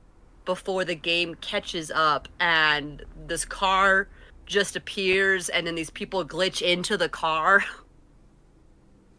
[0.45, 4.07] before the game catches up and this car
[4.45, 7.63] just appears and then these people glitch into the car.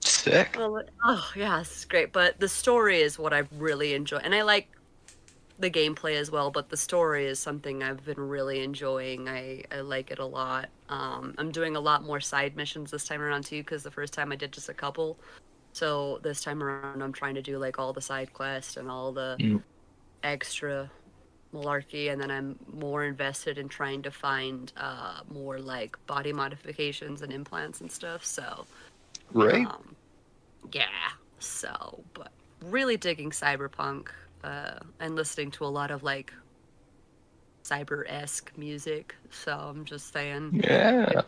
[0.05, 0.55] Sick.
[0.59, 2.13] Well, oh yeah, this is great.
[2.13, 4.69] But the story is what I really enjoy, and I like
[5.59, 6.51] the gameplay as well.
[6.51, 9.29] But the story is something I've been really enjoying.
[9.29, 10.69] I I like it a lot.
[10.91, 14.13] Um, I'm doing a lot more side missions this time around too, because the first
[14.13, 15.19] time I did just a couple.
[15.73, 19.13] So this time around, I'm trying to do like all the side quests and all
[19.13, 19.63] the Mm.
[20.23, 20.91] extra
[21.55, 27.23] malarkey, and then I'm more invested in trying to find uh, more like body modifications
[27.23, 28.25] and implants and stuff.
[28.25, 28.67] So.
[29.35, 29.67] Right.
[29.67, 29.95] Um,
[30.73, 30.87] yeah.
[31.41, 34.09] So, but really digging cyberpunk
[34.43, 36.33] uh, and listening to a lot of like
[37.65, 39.15] cyber esque music.
[39.31, 41.23] So I'm just saying, Yeah.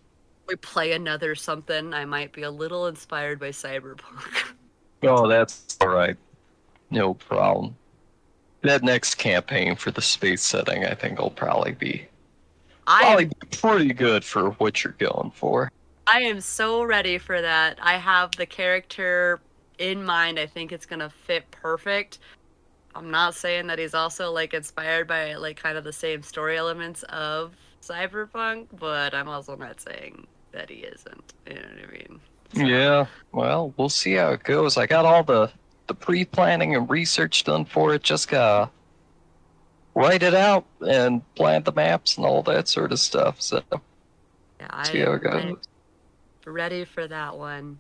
[0.47, 4.53] we play another something, I might be a little inspired by cyberpunk.
[5.03, 6.17] Oh, that's all right.
[6.91, 7.77] No problem.
[8.63, 12.09] That next campaign for the space setting, I think, will probably be
[12.87, 15.71] I probably am, be pretty good for what you're going for.
[16.07, 17.79] I am so ready for that.
[17.83, 19.41] I have the character
[19.79, 20.39] in mind.
[20.39, 22.19] I think it's gonna fit perfect.
[22.95, 26.57] I'm not saying that he's also like inspired by like kind of the same story
[26.57, 31.35] elements of cyberpunk, but I'm also not saying that he isn't.
[31.47, 32.21] You know what I mean?
[32.55, 33.07] So- Yeah.
[33.33, 34.77] Well, we'll see how it goes.
[34.77, 35.51] I got all the
[35.89, 38.03] the pre-planning and research done for it.
[38.03, 38.71] Just gotta
[39.95, 43.41] write it out and plan the maps and all that sort of stuff.
[43.41, 43.63] So
[44.61, 45.57] Yeah, I see how it goes.
[46.47, 47.79] Ready for that one.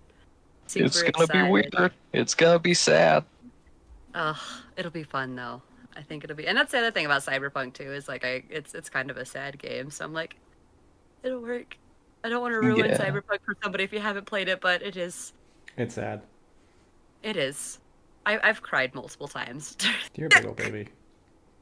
[0.74, 1.92] It's gonna be weird.
[2.12, 3.24] It's gonna be sad.
[4.14, 4.36] Ugh,
[4.76, 5.62] it'll be fun though.
[5.96, 8.42] I think it'll be, and that's the other thing about Cyberpunk too is like I,
[8.50, 9.90] it's it's kind of a sad game.
[9.90, 10.36] So I'm like,
[11.22, 11.76] it'll work.
[12.24, 12.98] I don't want to ruin Yeah.
[12.98, 15.32] Cyberpunk for somebody if you haven't played it, but it is,
[15.76, 16.22] It's sad.
[17.22, 17.78] it is.
[18.26, 19.76] I, I've cried multiple times.
[20.16, 20.88] You're a big old baby.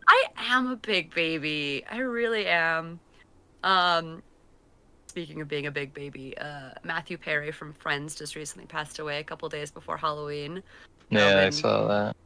[0.09, 1.85] I am a big baby.
[1.91, 2.99] I really am.
[3.63, 4.23] Um,
[5.15, 9.21] speaking of being a big baby, uh, Matthew Perry from Friends just recently passed away
[9.21, 10.61] a couple days before Halloween.
[11.09, 12.17] Yeah, I saw that.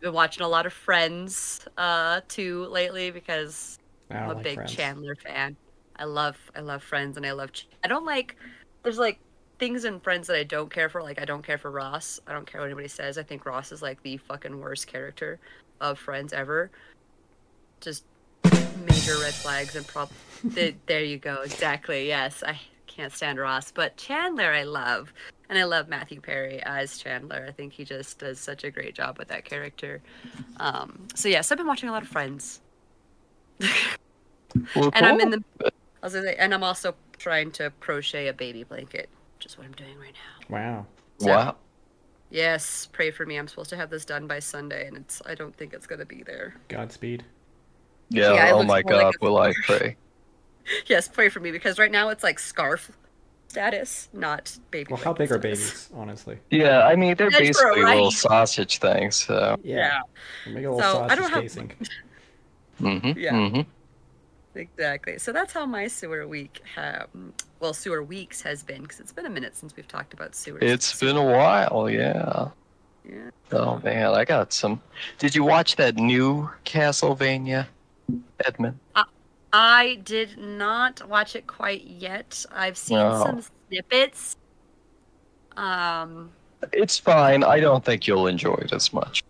[0.00, 3.78] Been watching a lot of Friends uh, too lately because
[4.10, 4.74] I I'm a like big friends.
[4.74, 5.56] Chandler fan.
[5.96, 8.36] I love I love Friends and I love Ch- I don't like
[8.82, 9.18] there's like
[9.58, 12.20] things in Friends that I don't care for like I don't care for Ross.
[12.26, 13.16] I don't care what anybody says.
[13.16, 15.38] I think Ross is like the fucking worst character
[15.80, 16.70] of Friends ever.
[17.80, 18.04] Just
[18.78, 20.10] major red flags and prob
[20.54, 21.42] th- there you go.
[21.42, 22.06] Exactly.
[22.08, 22.42] Yes.
[22.46, 25.12] I can't stand Ross, but Chandler I love.
[25.48, 27.44] And I love Matthew Perry as Chandler.
[27.48, 30.00] I think he just does such a great job with that character.
[30.58, 32.60] Um, so yes, I've been watching a lot of Friends.
[34.74, 35.70] Well, and I'm in the I
[36.06, 39.66] was gonna say, and I'm also trying to crochet a baby blanket, which is what
[39.66, 40.56] I'm doing right now.
[40.56, 40.86] Wow.
[41.18, 41.56] So- Wow.
[42.30, 43.36] Yes, pray for me.
[43.36, 46.04] I'm supposed to have this done by Sunday, and it's I don't think it's gonna
[46.06, 46.56] be there.
[46.68, 47.24] Godspeed.
[48.10, 48.34] Yeah.
[48.34, 49.14] Yeah, oh my more like God.
[49.20, 49.96] will I pray?
[50.86, 52.90] Yes, pray for me because right now it's like scarf
[53.48, 54.88] status, not baby.
[54.90, 56.38] Well, how blanket big are babies, honestly?
[56.50, 56.86] Yeah.
[56.86, 59.16] I mean, they're That's for a basically little sausage things.
[59.16, 59.56] So.
[59.62, 60.00] Yeah,
[60.46, 61.72] Make a little So, I don't have- casing.
[62.80, 63.18] Mm-hmm.
[63.18, 63.32] Yeah.
[63.34, 64.58] Mm-hmm.
[64.58, 65.18] exactly.
[65.18, 67.06] So that's how my sewer week, ha-
[67.60, 70.62] well, sewer weeks has been because it's been a minute since we've talked about sewers.
[70.62, 71.88] It's been a while.
[71.88, 72.48] Yeah.
[73.08, 73.30] Yeah.
[73.52, 74.80] Oh man, I got some.
[75.18, 77.66] Did you watch that new Castlevania,
[78.44, 78.78] Edmund?
[79.52, 82.44] I did not watch it quite yet.
[82.50, 83.22] I've seen No.
[83.22, 84.36] some snippets.
[85.56, 86.32] Um,
[86.72, 87.44] It's fine.
[87.44, 89.22] I don't think you'll enjoy it as much.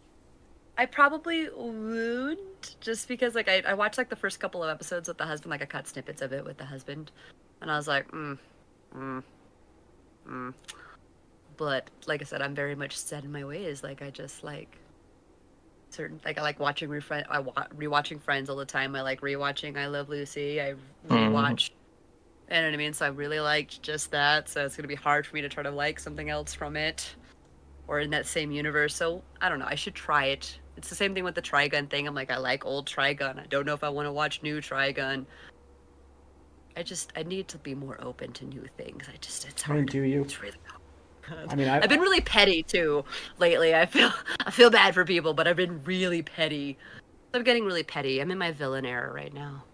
[0.78, 2.38] I probably would
[2.80, 5.50] just because like I, I watched like the first couple of episodes with the husband,
[5.50, 7.12] like I cut snippets of it with the husband,
[7.60, 8.38] and I was like, mm,
[8.96, 9.22] mm,
[10.28, 10.54] mm.
[11.56, 13.82] But like I said, I'm very much set in my ways.
[13.84, 14.78] Like I just like
[15.94, 18.94] certain like I like watching refri- I wa- rewatching Friends all the time.
[18.96, 20.60] I like rewatching I Love Lucy.
[20.60, 21.14] I mm-hmm.
[21.14, 21.70] rewatch.
[22.50, 22.92] You know what I mean?
[22.92, 24.48] So I really liked just that.
[24.48, 27.14] So it's gonna be hard for me to try to like something else from it,
[27.86, 28.94] or in that same universe.
[28.94, 29.68] So I don't know.
[29.68, 30.58] I should try it.
[30.76, 32.08] It's the same thing with the Trigun thing.
[32.08, 33.38] I'm like, I like old Trigun.
[33.38, 35.26] I don't know if I want to watch new Trigun.
[36.76, 39.04] I just I need to be more open to new things.
[39.08, 39.90] I just it's I hard.
[39.90, 40.22] do you?
[40.22, 40.80] It's really hard.
[41.48, 43.04] I mean, I, I've been really petty too
[43.38, 43.74] lately.
[43.74, 44.12] I feel
[44.46, 46.78] I feel bad for people, but I've been really petty.
[47.32, 48.20] I'm getting really petty.
[48.20, 49.64] I'm in my villain era right now.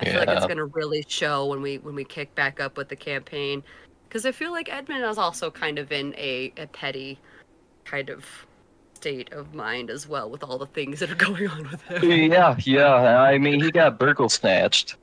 [0.00, 2.88] I feel like it's gonna really show when we when we kick back up with
[2.88, 3.62] the campaign,
[4.08, 7.18] because I feel like Edmund is also kind of in a, a petty
[7.84, 8.24] kind of
[8.94, 12.32] state of mind as well with all the things that are going on with him.
[12.32, 13.20] Yeah, yeah.
[13.20, 14.96] I mean, he got burgle snatched.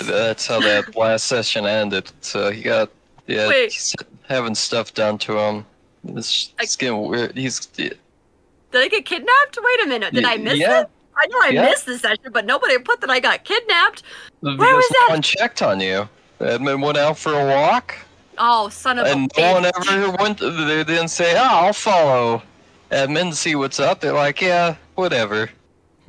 [0.00, 2.10] That's how that last session ended.
[2.20, 2.90] So he got
[3.30, 3.72] yeah, Wait.
[3.72, 3.94] he's
[4.28, 5.66] having stuff done to him.
[6.08, 7.36] It's, it's getting weird.
[7.36, 7.96] He's Did
[8.74, 9.58] I get kidnapped?
[9.62, 10.14] Wait a minute.
[10.14, 10.82] Did I miss yeah.
[10.82, 10.90] it?
[11.16, 11.62] I know I Yeah.
[11.66, 14.02] missed the session, but nobody put that I got kidnapped.
[14.40, 15.06] Where was that?
[15.08, 16.08] no one checked on you.
[16.40, 17.94] Edmund went out for a walk,
[18.38, 20.38] Oh, son of and a no one ever went.
[20.38, 22.42] They didn't say, "Oh, I'll follow
[22.90, 25.50] Edmund, see what's up." They're like, "Yeah, whatever."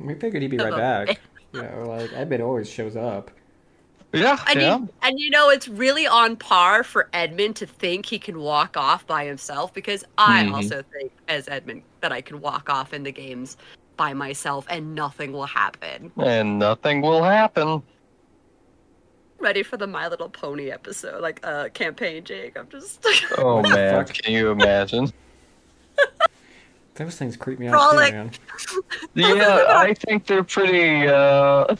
[0.00, 1.20] we figured he'd be right Son of a back.
[1.52, 3.30] You know, like Edmund always shows up.
[4.12, 4.76] Yeah, And, yeah.
[4.76, 8.76] you, and you know, it's really on par for Edmund to think he can walk
[8.76, 10.54] off by himself because I Mhm.
[10.54, 13.56] also think, as Edmund, that I can walk off in the games
[13.96, 16.12] by myself and nothing will happen.
[16.22, 17.82] And nothing will happen.
[19.38, 22.56] Ready for the My Little Pony episode, like uh, campaign, Jake.
[22.58, 23.04] I'm just
[23.38, 25.10] Oh man, can you imagine?
[26.94, 28.10] Those things creep me out Frolic.
[28.10, 28.30] too, man.
[29.14, 31.08] Yeah, I think they're pretty.
[31.08, 31.74] uh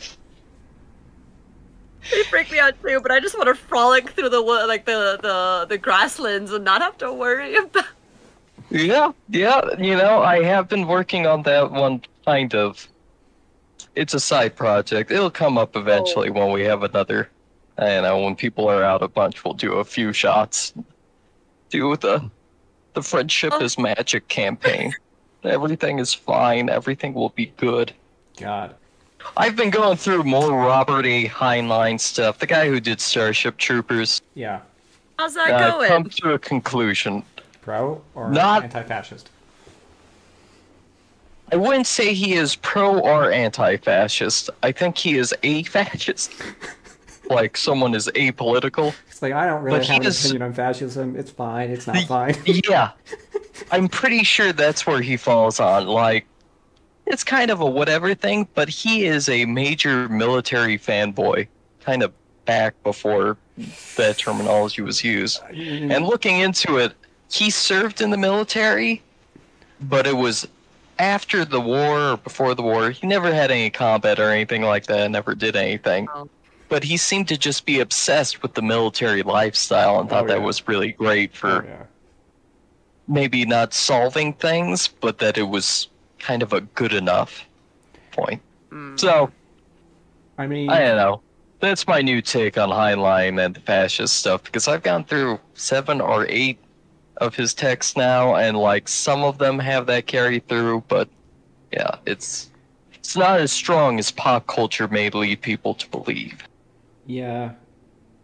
[2.11, 3.01] they freak me out too.
[3.01, 6.83] But I just want to frolic through the like the the the grasslands and not
[6.83, 7.87] have to worry about.
[8.71, 9.61] Yeah, yeah.
[9.79, 12.89] You know, I have been working on that one kind of.
[13.95, 15.11] It's a side project.
[15.11, 16.33] It'll come up eventually oh.
[16.33, 17.29] when we have another.
[17.77, 20.73] I know when people are out a bunch, we'll do a few shots.
[21.71, 22.31] Do the
[22.95, 23.61] the friendship Oh.
[23.65, 24.95] is magic campaign.
[25.45, 26.69] Everything is fine.
[26.71, 27.93] Everything will be good.
[28.39, 28.75] God.
[29.37, 31.27] I've been going through more Robert A.
[31.27, 32.39] Heinlein stuff.
[32.39, 34.21] The guy who did Starship Troopers.
[34.35, 34.61] Yeah.
[35.19, 35.89] How's that Uh, going?
[35.89, 37.23] come to a conclusion.
[37.63, 39.31] Pro or Not- anti-fascist?
[41.53, 44.49] I wouldn't say he is pro or anti-fascist.
[44.63, 46.33] I think he is a fascist.
[47.31, 48.95] like someone is apolitical.
[49.09, 51.15] It's like I don't really But have an is- opinion on fascism.
[51.17, 51.71] It's fine.
[51.71, 52.37] It's not fine.
[52.69, 52.91] yeah.
[53.71, 55.87] I'm pretty sure that's where he falls on.
[55.87, 56.27] Like,
[57.07, 61.49] it's kind of a whatever thing, but he is a major military fanboy,
[61.81, 62.13] kind of
[62.45, 63.37] back before
[63.97, 65.41] that terminology was used.
[65.43, 65.91] Mm-hmm.
[65.91, 66.93] And looking into it,
[67.31, 69.03] he served in the military,
[69.81, 70.47] but it was
[70.99, 72.91] after the war or before the war.
[72.91, 76.09] He never had any combat or anything like that, never did anything.
[76.15, 76.29] Oh.
[76.69, 80.43] But he seemed to just be obsessed with the military lifestyle and thought Oh, that
[80.43, 81.83] was really great for Oh, yeah.
[83.09, 85.89] maybe not solving things, but that it was
[86.23, 87.45] kind of a good enough
[88.13, 88.41] point.
[88.71, 88.99] Mm.
[88.99, 89.31] So,
[90.39, 91.21] I mean, I don't know.
[91.61, 96.01] That's my new take on Heinlein and the fascist stuff because I've gone through seven
[96.01, 96.59] or eight
[97.19, 101.09] of his texts now, and like some of them have that carry through, but
[101.73, 102.51] yeah, it's
[102.95, 106.43] it's not as strong as pop culture may lead people to believe.
[107.07, 107.53] Yeah.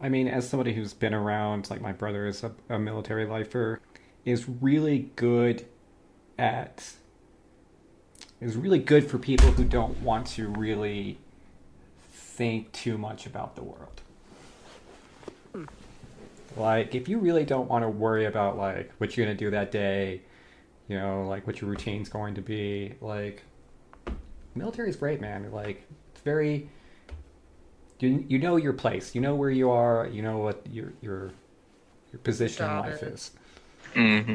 [0.00, 3.80] I mean, as somebody who's been around, like my brother is a, a military lifer,
[4.24, 5.66] is really good
[6.38, 6.92] at.
[8.40, 11.18] Is really good for people who don't want to really
[12.12, 14.01] think too much about the world.
[16.57, 19.51] Like, if you really don't want to worry about, like, what you're going to do
[19.51, 20.22] that day,
[20.88, 23.42] you know, like, what your routine's going to be, like,
[24.55, 25.51] military is great, man.
[25.53, 26.68] Like, it's very
[28.01, 29.14] you you know your place.
[29.14, 30.07] You know where you are.
[30.07, 31.31] You know what your your
[32.12, 33.12] your position in Got life it.
[33.14, 33.31] is.
[33.94, 34.35] hmm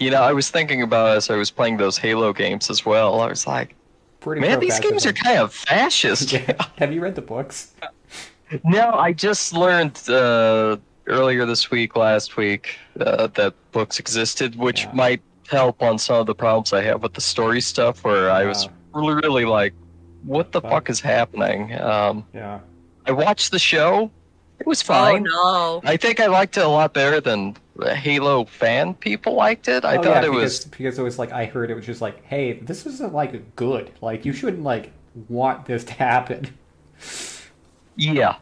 [0.00, 3.20] You know, I was thinking about as I was playing those Halo games as well.
[3.20, 3.76] I was like,
[4.20, 6.32] Pretty man, these games are kind of fascist.
[6.32, 6.52] Yeah.
[6.78, 7.72] Have you read the books?
[8.64, 14.86] No, I just learned uh, earlier this week, last week, uh, that books existed, which
[14.86, 14.92] Yeah.
[14.92, 18.46] might help on some of the problems I have with the story stuff, where I
[18.46, 19.72] was really, really like,
[20.24, 20.70] what the Fuck.
[20.72, 21.78] fuck is happening?
[21.80, 22.58] Um, Yeah.
[23.06, 24.10] I watched the show.
[24.60, 25.24] It was Oh fine.
[25.24, 25.80] no!
[25.84, 29.84] I think I liked it a lot better than the Halo fan people liked it.
[29.84, 31.86] I oh, thought yeah, it because, was because it was like I heard it was
[31.86, 33.92] just like, hey, this isn't like good.
[34.02, 34.92] Like you shouldn't like
[35.28, 36.48] want this to happen.
[37.96, 38.36] Yeah.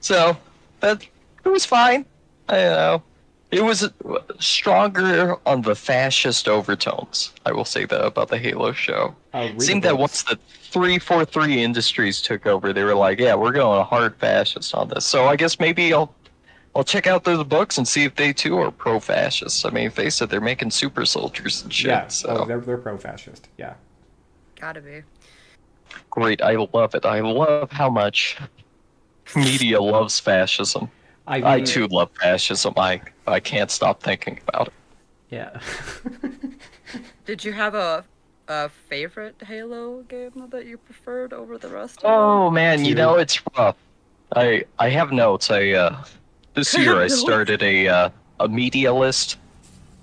[0.00, 0.36] So
[0.80, 1.02] that
[1.44, 2.06] it was fine.
[2.48, 3.02] I don't know.
[3.50, 3.90] It was
[4.38, 7.32] stronger on the fascist overtones.
[7.44, 9.16] I will say that about the Halo show.
[9.34, 10.38] Oh, read It seemed that once the
[10.70, 15.26] 343 Industries took over, they were like, "Yeah, we're going hard fascist on this." So
[15.26, 16.14] I guess maybe I'll
[16.76, 19.66] I'll check out those books and see if they too are pro-fascist.
[19.66, 21.88] I mean, face it, they're making super soldiers and shit.
[21.88, 23.48] yeah, so oh, they're they're pro-fascist.
[23.58, 23.74] Yeah.
[24.60, 25.02] Gotta be.
[26.10, 26.40] great.
[26.42, 27.04] I love it.
[27.04, 28.38] I love how much
[29.34, 30.88] media loves fascism.
[31.26, 32.74] I, I too love fascism.
[32.76, 33.00] I
[33.32, 34.74] I can't stop thinking about it.
[35.30, 35.60] Yeah.
[37.24, 38.04] Did you have a
[38.48, 42.02] a favorite Halo game that you preferred over the rest?
[42.02, 43.76] Of Oh man, you know it's rough.
[44.34, 45.50] I I have notes.
[45.50, 46.04] I uh
[46.54, 49.38] this year I started a uh, a media list.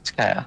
[0.02, 0.46] It's kind of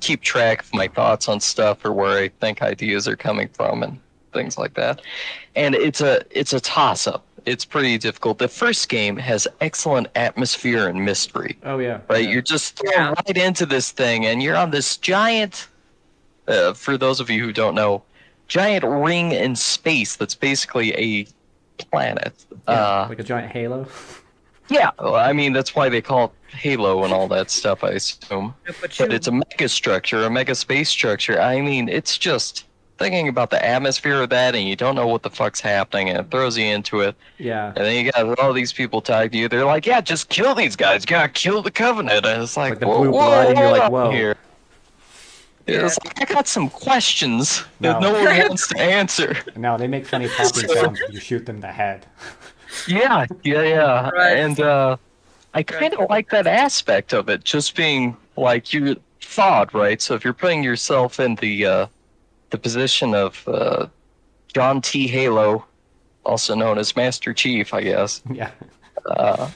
[0.00, 3.82] keep track of my thoughts on stuff or where I think ideas are coming from
[3.82, 3.98] and
[4.36, 5.02] things like that.
[5.56, 7.24] And it's a it's a toss up.
[7.46, 8.38] It's pretty difficult.
[8.38, 11.56] The first game has excellent atmosphere and mystery.
[11.64, 12.00] oh yeah.
[12.08, 12.24] right?
[12.24, 12.30] yeah.
[12.30, 13.14] You're just thrown Yeah.
[13.26, 15.68] right into this thing, and you're on this giant.
[16.48, 18.02] Uh, for those of you who don't know,
[18.46, 21.26] giant ring in space that's basically a
[21.78, 22.34] planet.
[22.68, 23.86] Yeah, Uh, like a giant halo.
[24.68, 27.82] yeah, well, I mean that's why they call it Halo and all that stuff.
[27.84, 31.40] I assume, But but you, it's a mega structure, a mega space structure.
[31.40, 32.64] I mean, it's just
[32.98, 36.18] thinking about the atmosphere of that, and you don't know what the fuck's happening, and
[36.18, 37.14] it throws you into it.
[37.38, 37.68] Yeah.
[37.68, 39.48] And then you got all these people tied to you.
[39.48, 41.02] They're like, "Yeah, just kill these guys.
[41.04, 43.58] You gotta kill the Covenant." And it's like, Like the whoa, blue whoa, blood, and
[43.58, 44.10] you're like, on whoa.
[44.10, 44.36] Here.
[45.66, 48.12] Yeah, It's like, I got some questions that No.
[48.12, 49.36] no one wants to answer.
[49.56, 52.06] Now they make funny popping sounds when you shoot them in the head.
[52.86, 54.10] Yeah, yeah, yeah.
[54.10, 54.36] Right.
[54.36, 54.96] And uh,
[55.54, 60.02] I kind of like that aspect of it, just being like you thought, right?
[60.02, 61.86] So if you're putting yourself in the uh,
[62.50, 63.86] the position of uh,
[64.52, 65.06] John T.
[65.06, 65.64] Halo,
[66.24, 68.22] also known as Master Chief, I guess.
[68.30, 68.50] Yeah.
[69.06, 69.50] Uh,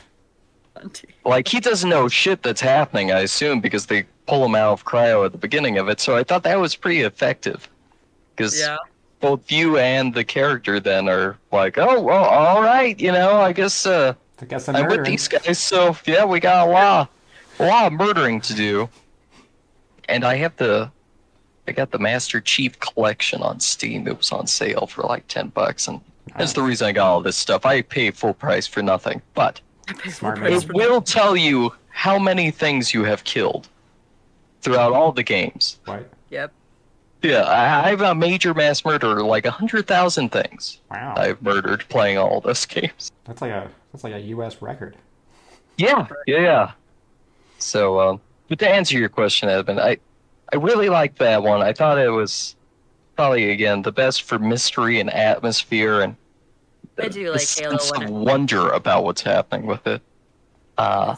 [1.24, 4.84] like he doesn't know shit that's happening, I assume, because they pull him out of
[4.84, 6.00] cryo at the beginning of it.
[6.00, 7.68] So I thought that was pretty effective,
[8.34, 8.76] because Yeah.
[9.20, 13.52] both you and the character then are like, oh, well, all right, you know, I
[13.52, 17.10] guess uh, I guess I'm I'm with these guys, so yeah, we got a lot,
[17.58, 18.88] a lot of murdering to do.
[20.08, 20.90] And I have the,
[21.70, 24.08] I got the Master Chief collection on Steam.
[24.08, 26.00] It was on sale for like ten bucks, and
[26.36, 27.64] that's the reason I got all this stuff.
[27.64, 29.60] I pay full price for nothing, but
[30.08, 30.58] Smart Praise man.
[30.62, 33.68] it for will tell you how many things you have killed
[34.62, 35.78] throughout all the games.
[35.86, 36.08] Right.
[36.30, 36.52] Yep.
[37.22, 41.14] Yeah, I, I'm a major mass murderer, like a hundred thousand things Wow.
[41.16, 43.12] I've murdered playing all those games.
[43.26, 44.60] That's like a that's like a U.S.
[44.60, 44.96] record.
[45.76, 46.72] Yeah, yeah, yeah.
[47.58, 49.98] So, um, but to answer your question, Edmund, I,
[50.52, 51.62] I really liked that one.
[51.62, 52.56] I thought it was
[53.16, 56.16] probably again the best for mystery and atmosphere and
[56.98, 60.02] I do the like Halo sense of wonder about what's happening with it.
[60.76, 61.16] Uh,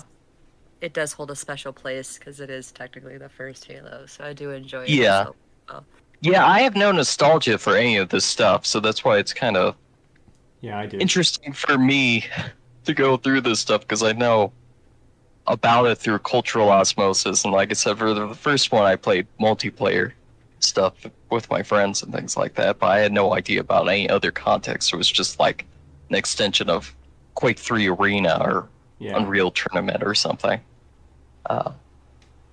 [0.83, 4.33] It does hold a special place because it is technically the first Halo, so I
[4.35, 4.91] do enjoy it.
[4.91, 5.29] Yeah.
[5.69, 5.87] also.
[6.21, 9.57] yeah, I have no nostalgia for any of this stuff, so that's why it's kind
[9.57, 9.77] of
[10.61, 10.99] Yeah, I do.
[10.99, 12.27] interesting for me
[12.85, 14.53] to go through this stuff because I know
[15.47, 17.45] about it through cultural osmosis.
[17.45, 20.13] And like I said, for the first one, I played multiplayer
[20.61, 20.95] stuff
[21.31, 24.31] with my friends and things like that, but I had no idea about any other
[24.31, 24.93] context.
[24.93, 25.65] It was just like
[26.09, 26.95] an extension of
[27.35, 28.69] Quake 3 Arena or
[28.99, 29.17] yeah.
[29.17, 30.61] Unreal Tournament or something.
[31.47, 31.73] Uh,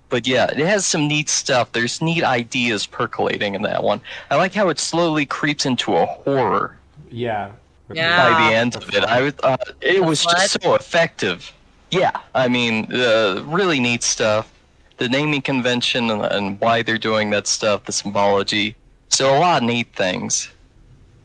[0.08, 1.70] but yeah, it has some neat stuff.
[1.70, 4.00] There's neat ideas percolating in that one.
[4.30, 6.76] I like how it slowly creeps into a horror
[7.10, 7.52] Yeah.
[7.92, 8.30] Yeah.
[8.30, 9.04] by the end of it.
[9.04, 11.52] I was, uh, it was just so effective.
[11.90, 14.52] Yeah, I mean, uh, really neat stuff.
[14.98, 18.76] The naming convention and, and why they're doing that stuff, the symbology.
[19.08, 20.50] So a lot of neat things.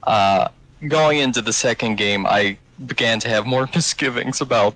[0.03, 0.47] Uh,
[0.87, 4.75] going into the second game, I began to have more misgivings about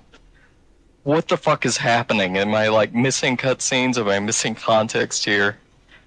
[1.02, 2.36] what the fuck is happening.
[2.36, 3.96] Am I like missing cutscenes?
[3.98, 5.56] Am I missing context here?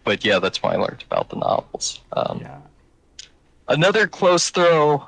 [0.03, 2.01] But yeah, that's why I learned about the novels.
[2.13, 2.59] Um, Yeah.
[3.69, 5.07] Another close throw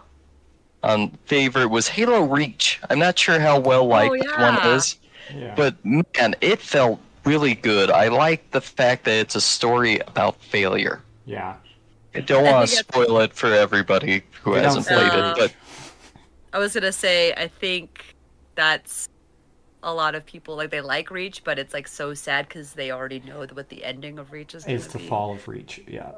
[0.85, 2.79] on favorite was Halo Reach.
[2.89, 4.55] I'm not sure how well oh, liked that yeah.
[4.67, 4.97] one is,
[5.35, 5.53] Yeah.
[5.55, 7.89] but man, it felt really good.
[7.89, 11.01] I like the fact that it's a story about failure.
[11.25, 11.55] yeah.
[12.13, 15.31] I don't want to spoil it for everybody who They hasn't played say.
[15.31, 15.53] it, but
[16.53, 18.15] I was gonna say I think
[18.55, 19.09] that's
[19.83, 22.89] a lot of people like they like Reach, but it's like so sad because they
[22.91, 24.63] already know what the ending of Reach is.
[24.63, 25.07] Gonna It's the be.
[25.07, 25.81] fall of Reach.
[25.87, 26.11] Yeah.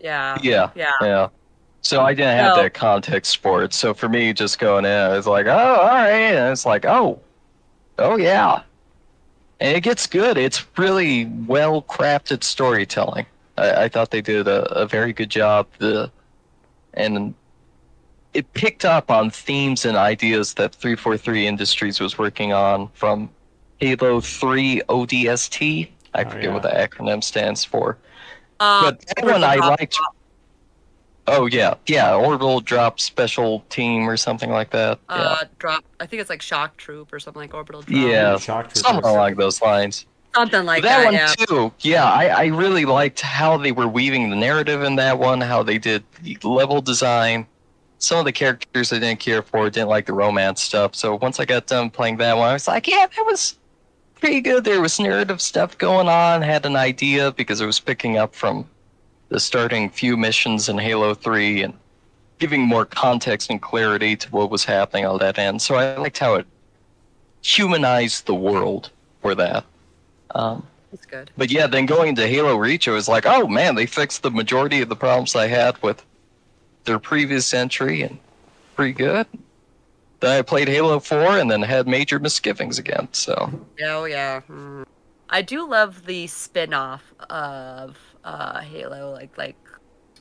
[0.00, 0.36] Yeah.
[0.42, 0.92] yeah, Yeah.
[1.00, 1.28] yeah.
[1.86, 3.72] So I didn't have Well- that context for it.
[3.72, 6.10] So for me, just going in, I was like, oh, all right.
[6.34, 7.20] And it's like, oh,
[7.98, 8.62] oh yeah.
[9.60, 10.36] And it gets good.
[10.36, 13.24] It's really well crafted storytelling.
[13.56, 15.66] I, I thought they did a, a very good job.
[15.78, 16.10] The
[16.94, 17.34] and
[18.34, 23.30] it picked up on themes and ideas that 343 Industries was working on from
[23.78, 25.88] Halo 3 ODST.
[26.14, 27.96] I Oh, forget what the acronym stands for.
[28.60, 29.98] Um, But that one I Drop- liked.
[31.28, 35.00] Oh yeah, yeah, orbital drop special team or something like that.
[35.08, 35.84] Uh, drop.
[35.98, 38.00] I think it's like Shock Troop or something like Orbital Drop.
[38.00, 39.10] Yeah, Shock yeah, something Troopers.
[39.12, 40.06] along those lines.
[40.36, 41.04] Something like that, that.
[41.04, 41.34] one yeah.
[41.46, 41.72] too.
[41.80, 45.40] Yeah, I, I really liked how they were weaving the narrative in that one.
[45.40, 47.46] How they did the level design.
[47.98, 49.68] Some of the characters I didn't care for.
[49.70, 50.94] Didn't like the romance stuff.
[50.94, 53.58] So once I got done playing that one, I was like, yeah, that was
[54.20, 54.64] pretty good.
[54.64, 56.42] There was narrative stuff going on.
[56.42, 58.68] Had an idea because it was picking up from
[59.28, 61.74] the starting few missions in Halo 3 and
[62.38, 65.60] giving more context and clarity to what was happening on that end.
[65.62, 66.46] So I liked how it
[67.42, 68.90] humanized the world
[69.22, 69.64] for that.
[70.34, 71.30] Um, It's good.
[71.36, 74.30] but yeah, then going into Halo Reach, it was like, oh man, they fixed the
[74.30, 76.04] majority of the problems I had with
[76.84, 78.18] their previous entry, and
[78.76, 79.26] pretty good.
[80.20, 83.08] Then I played Halo 4 and then had major misgivings again.
[83.12, 83.50] So
[83.82, 84.40] Oh yeah.
[84.48, 84.84] Mm.
[85.28, 89.12] I do love the spin-off of uh, Halo.
[89.12, 89.56] Like like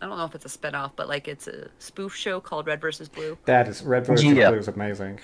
[0.01, 2.79] I don't know if it's a spin-off, but like it's a spoof show called Red
[2.79, 3.37] versus Blue.
[3.45, 4.49] That is Red versus Yeah.
[4.49, 5.19] Blue is amazing.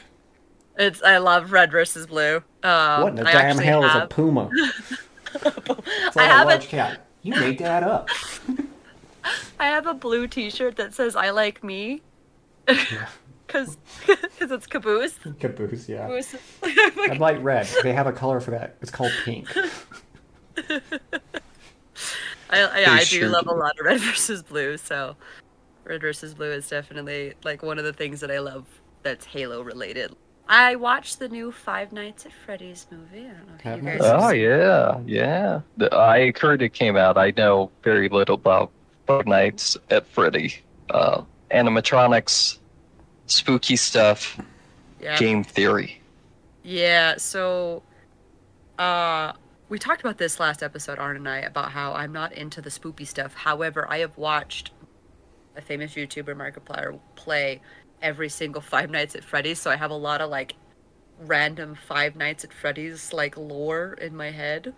[0.77, 2.38] It's I love Red versus Blue.
[2.63, 4.49] Um, what in the I damn actually hell is a puma?
[5.34, 7.05] It's I like a have large a cat.
[7.21, 8.09] You made that up.
[9.59, 12.01] I have a blue T-shirt that says "I like me,"
[12.65, 13.77] because
[14.07, 15.17] because it's caboose.
[15.39, 16.07] Caboose, yeah.
[16.07, 16.36] Caboose.
[16.63, 17.65] I'd like red.
[17.84, 18.75] They have a color for that.
[18.82, 19.47] It's called pink.
[22.51, 25.15] I, I, I do love a lot of Red versus Blue, so
[25.85, 28.65] Red versus Blue is definitely like one of the things that I love
[29.03, 30.13] that's Halo related.
[30.47, 33.27] I watched the new Five Nights at Freddy's movie.
[33.65, 33.99] I don't know if you not.
[33.99, 34.05] guys.
[34.05, 35.87] have Oh seen- yeah, yeah.
[35.97, 37.17] I heard it came out.
[37.17, 38.69] I know very little about
[39.07, 40.55] Five Nights at Freddy.
[40.89, 42.57] Uh, animatronics,
[43.27, 44.37] spooky stuff,
[45.01, 45.17] Yeah.
[45.17, 46.01] game theory.
[46.63, 47.81] Yeah, so
[48.77, 49.33] uh
[49.72, 52.69] we talked about this last episode, Arne and I, about how I'm not into the
[52.69, 53.34] spoopy stuff.
[53.34, 54.72] However, I have watched
[55.55, 57.61] a famous YouTuber Markiplier play
[58.01, 60.55] every single Five Nights at Freddy's, so I have a lot of like
[61.22, 64.76] random Five Nights at Freddy's like lore in my head.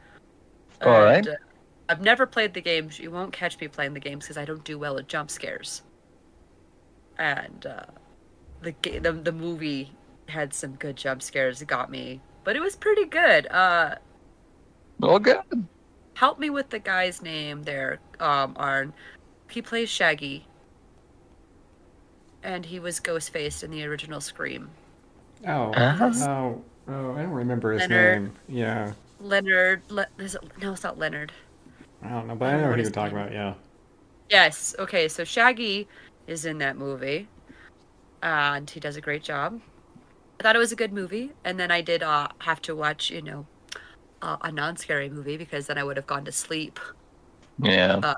[0.84, 1.28] All right.
[1.28, 1.38] uh,
[1.90, 3.00] I've never played the games.
[3.00, 5.82] You won't catch me playing the games because I don't do well at jump scares.
[7.18, 7.86] And uh,
[8.62, 9.92] the, the the movie
[10.28, 11.64] had some good jump scares.
[11.64, 13.48] It got me, but it was pretty good.
[13.48, 13.96] Uh,
[15.08, 15.38] Well, good.
[16.16, 18.94] help me with the guy's name there, um, Arne.
[19.50, 20.46] He plays Shaggy,
[22.44, 24.70] and he was ghost faced in the original Scream.
[25.48, 26.12] Oh, Uh-huh.
[26.16, 27.14] oh, oh!
[27.16, 28.24] I don't remember his Leonard.
[28.24, 28.34] name.
[28.48, 31.32] Yeah, Leonard, Le- is it, no, it's not Leonard.
[32.02, 33.34] I don't know, but I I know know what you're talking name about.
[33.34, 33.54] Yeah.
[34.30, 34.76] Yes.
[34.80, 35.08] Okay.
[35.08, 35.88] So Shaggy
[36.28, 37.28] is in that movie,
[38.22, 39.60] and he does a great job.
[40.40, 43.10] I thought it was a good movie, and then I did uh, have to watch,
[43.12, 43.46] you know,
[44.24, 46.80] uh, a non-scary movie because then I would have gone to sleep
[47.60, 48.14] Yeah.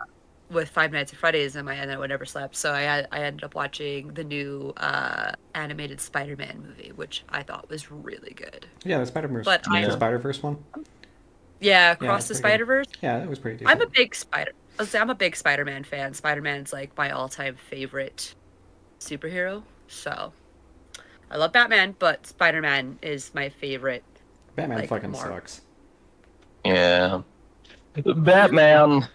[0.50, 2.56] with Five Nights at Freddy's in my and I would never slept.
[2.56, 7.68] So I I ended up watching the new uh, animated Spider-Man movie, which I thought
[7.70, 8.68] was really good.
[8.84, 9.46] Yeah, the Spider Verse.
[9.46, 10.58] But the I- Spider Verse one.
[10.76, 10.84] Yeah,
[11.62, 12.88] Yeah, Across the it's Spider Verse.
[13.02, 13.72] Yeah, that was pretty decent.
[13.76, 14.52] I'm a big Spider.
[14.78, 16.14] I'll say I'm a big Spider-Man fan.
[16.14, 18.36] Spider-Man's like my all-time favorite
[19.00, 19.64] superhero.
[19.88, 20.34] So
[21.32, 24.04] I love Batman, but Spider-Man is my favorite.
[24.56, 25.62] Batman like, fucking more- sucks.
[26.66, 27.22] Yeah.
[28.18, 29.08] Batman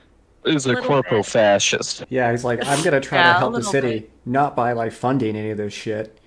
[0.44, 1.26] is a Little corpo bit.
[1.26, 2.04] fascist.
[2.08, 4.92] Yeah, he's like, I'm gonna try Yeah, to help the little city, not by like
[4.92, 6.18] funding any of this shit.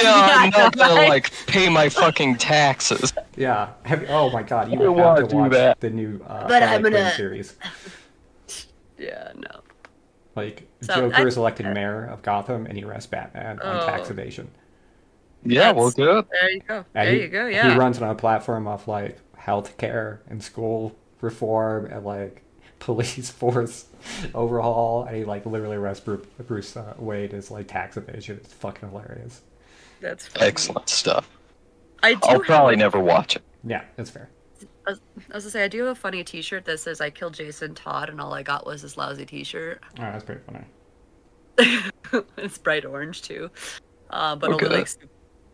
[0.00, 1.08] Yeah, I'm not gonna right.
[1.08, 3.12] like pay my fucking taxes.
[3.36, 3.70] Yeah.
[3.84, 5.80] Have, oh my god, you I would wanna have to do watch that.
[5.80, 7.56] the new uh, But I'm Quinn gonna- series.
[8.98, 9.60] Yeah, no.
[10.34, 13.86] Like So, Joker I- is elected mayor of Gotham, and he arrests Batman on Oh.
[13.86, 14.48] tax evasion.
[15.44, 16.24] Yeah, well, good.
[16.30, 16.84] There you go.
[16.94, 17.46] There he, you go.
[17.46, 17.72] Yeah.
[17.72, 22.42] He runs on a platform of like healthcare and school reform and like
[22.78, 23.86] police force
[24.34, 28.38] overhaul, and he like literally arrests Bruce, Bruce uh, Wayne as like tax evasion.
[28.42, 29.42] It's fucking hilarious.
[30.00, 30.46] That's funny.
[30.46, 31.30] Excellent stuff.
[32.02, 32.20] I do.
[32.24, 33.42] I'll probably a- never watch it.
[33.64, 34.28] Yeah, that's fair.
[34.86, 37.74] I was gonna say I do have a funny T-shirt that says "I killed Jason
[37.74, 39.82] Todd" and all I got was this lousy T-shirt.
[39.98, 40.64] Oh, that's pretty funny.
[42.36, 43.50] it's bright orange too,
[44.10, 44.66] uh, but Okay.
[44.66, 44.88] only like,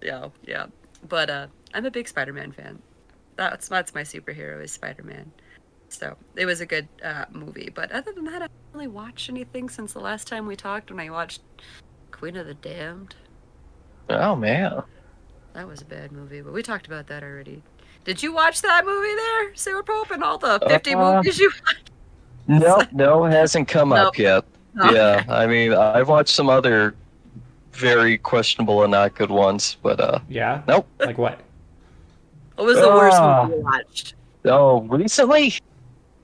[0.02, 0.66] yeah, yeah.
[1.08, 2.82] But uh, I'm a big Spider-Man fan.
[3.36, 5.30] That's that's my superhero is Spider-Man.
[5.88, 7.70] So it was a good uh, movie.
[7.74, 10.90] But other than that, I haven't really watched anything since the last time we talked.
[10.90, 11.42] When I watched
[12.10, 13.14] Queen of the Damned,
[14.08, 14.82] Oh man.
[15.54, 16.40] that was a bad movie.
[16.40, 17.62] But we talked about that already.
[18.04, 21.50] Did you watch that movie there, Sewer Pope, and all the 50 Uh, movies you
[21.66, 21.90] watched?
[22.48, 24.44] No, no, it hasn't come up yet.
[24.74, 24.90] No.
[24.90, 26.96] Yeah, I mean, I've watched some other
[27.70, 30.62] very questionable and not good ones, but uh, Yeah.
[30.66, 30.88] nope.
[30.98, 31.40] Like what?
[32.56, 33.44] What was the worst Ah.
[33.44, 34.14] movie you watched?
[34.44, 35.54] Oh, recently?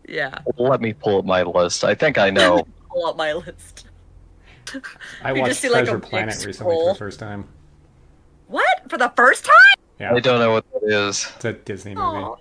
[0.08, 1.84] Yeah, Let me pull up my list.
[1.84, 2.66] I think I know.
[2.90, 3.86] pull up my list.
[5.22, 7.46] I You watched just see, like, a Treasure big Planet recently for the first time.
[8.46, 9.54] What for the first time?
[10.00, 11.30] Yeah, I don't know what that is.
[11.36, 12.06] it's a Disney movie.
[12.06, 12.38] Oh,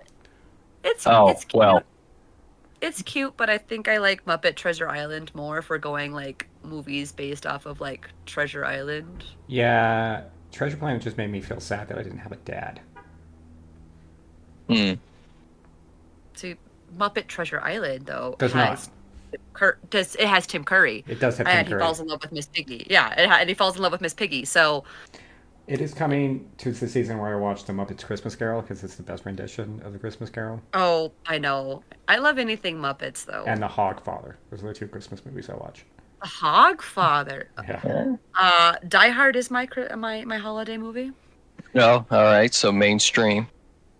[0.84, 1.58] it's Oh, it's cute.
[1.58, 1.82] well.
[2.80, 6.46] It's cute, but I think I like Muppet Treasure Island more if we're going like
[6.62, 9.24] movies based off of like Treasure Island.
[9.48, 10.22] Yeah,
[10.52, 12.80] Treasure Planet just made me feel sad that I didn't have a dad.
[14.68, 14.92] Hmm.
[16.34, 16.56] See,
[16.96, 18.90] Muppet Treasure Island though Does has
[19.52, 21.04] Cur- does it has Tim Curry.
[21.06, 22.86] It does have Tim and he falls in love with Miss Piggy.
[22.88, 24.44] Yeah, it ha- and he falls in love with Miss Piggy.
[24.44, 24.84] So
[25.66, 28.94] It is coming to the season where I watch the Muppets Christmas Carol because it's
[28.94, 31.82] the best rendition of the Christmas Carol, oh, I know.
[32.06, 33.44] I love anything Muppets though.
[33.46, 34.36] and The Hogfather.
[34.50, 35.84] Those are the two Christmas movies I watch.
[36.22, 37.46] The Hogfather.
[37.68, 41.12] Yeah, Uh, Die Hard is my my my holiday movie.
[41.74, 42.54] No, all right.
[42.54, 43.46] So mainstream.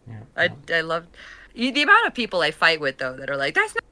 [0.09, 0.21] Yeah.
[0.37, 1.07] I I love
[1.55, 3.85] the amount of people I fight with though that are like that's not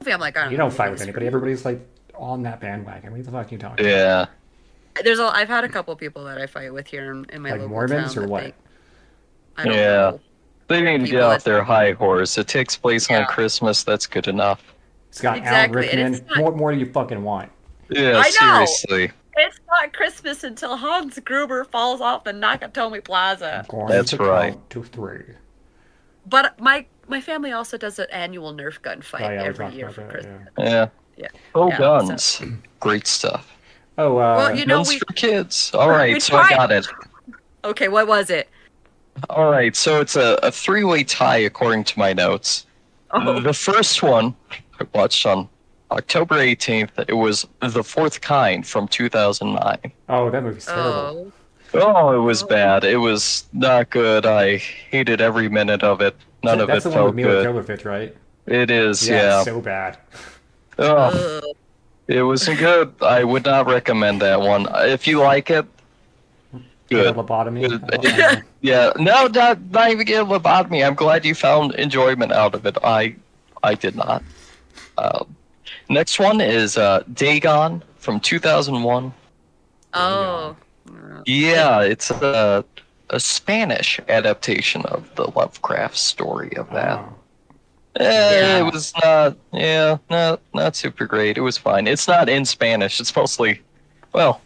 [0.00, 0.12] movie.
[0.12, 1.02] I'm like I don't you know don't fight with is.
[1.02, 1.26] anybody.
[1.26, 1.80] Everybody's like
[2.14, 3.12] on that bandwagon.
[3.12, 3.84] What the fuck are you talking?
[3.86, 3.90] about?
[3.90, 4.26] Yeah.
[5.02, 7.50] There's a I've had a couple people that I fight with here in, in my
[7.50, 8.42] Like local Mormons town or what?
[8.44, 8.54] they-
[9.56, 9.80] I don't Yeah.
[10.10, 10.20] know.
[10.68, 12.38] They need to get off their high horse.
[12.38, 13.20] It takes place Yeah.
[13.20, 13.82] on Christmas.
[13.82, 14.62] That's good enough.
[15.08, 16.28] It's got Exactly, and Alan Rickman.
[16.36, 17.50] not- What more do you fucking want?
[17.88, 19.04] Yeah, I seriously.
[19.06, 19.12] It's
[19.70, 23.64] not Christmas until Hans Gruber falls off the Nakatomi Plaza.
[23.88, 24.52] That's right.
[24.52, 25.24] count To three.
[26.26, 29.90] But my my family also does an annual Nerf gun fight Oh yeah, every year
[29.90, 30.10] for that.
[30.10, 30.48] Christmas.
[30.58, 30.64] Yeah.
[30.64, 30.88] Yeah.
[31.16, 31.28] Yeah.
[31.54, 32.40] Oh, Yeah, guns.
[32.78, 33.56] Great stuff.
[33.98, 35.70] Oh, uh, Well, you know Guns we for kids.
[35.74, 36.86] All right, we so I got it.
[37.64, 37.88] okay.
[37.88, 38.48] What was it?
[39.28, 42.66] All right, so it's a, a three way tie according to my notes.
[43.10, 44.34] Oh, The first one
[44.80, 45.48] I watched on
[45.90, 46.90] October 18th.
[47.08, 49.92] It was The Fourth Kind from 2009.
[50.08, 50.90] Oh, that movie's terrible.
[50.92, 51.32] Oh.
[51.72, 52.82] Oh, it was bad.
[52.84, 54.26] It was not good.
[54.26, 56.16] I hated every minute of it.
[56.42, 57.46] None That- of That's it the one with Mila good.
[57.66, 58.16] Jovovich, right?
[58.46, 59.44] It is, yeah.
[59.44, 59.98] so bad.
[60.78, 61.40] Oh,
[62.08, 62.92] it wasn't good.
[63.02, 64.66] I would not recommend that one.
[64.74, 65.66] If you like it,
[66.88, 67.16] Get a good.
[67.26, 67.68] lobotomy.
[67.68, 67.84] Good.
[67.92, 70.84] Oh, oh, Yeah, no, not, not even get lobotomy.
[70.84, 72.76] I'm glad you found enjoyment out of it.
[72.82, 73.14] I,
[73.62, 74.24] I did not.
[74.98, 75.36] Um,
[75.90, 79.12] next one is uh, Dagon from 2001.
[79.92, 80.56] Oh.
[81.26, 82.64] Yeah, it's a,
[83.10, 86.98] a Spanish adaptation of the Lovecraft story of that.
[87.00, 87.14] oh.
[87.96, 88.04] Eh,
[88.40, 88.58] Yeah.
[88.60, 91.36] It was not, yeah, not not super great.
[91.36, 91.86] It was fine.
[91.88, 93.00] It's not in Spanish.
[93.00, 93.60] It's mostly,
[94.12, 94.40] well,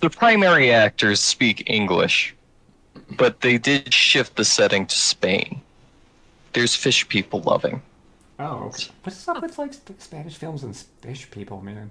[0.00, 2.34] the primary actors speak English,
[3.16, 5.62] but they did shift the setting to Spain.
[6.52, 7.80] There's fish people loving.
[8.38, 8.70] Oh,
[9.02, 11.90] what's up with like Spanish films and fish people, man?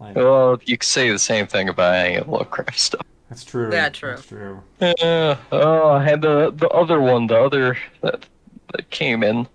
[0.00, 3.02] Like Well, you could say the same thing about any of Lovecraft stuff.
[3.28, 3.70] that's true.
[3.72, 4.14] Yeah, true.
[4.16, 4.62] That's true.
[4.80, 5.36] Yeah.
[5.52, 8.26] Oh, and the the other one, the other that
[8.72, 9.46] that came in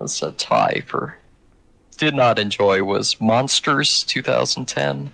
[0.00, 1.16] as a tie for
[1.96, 5.12] did not enjoy was Monsters 2010.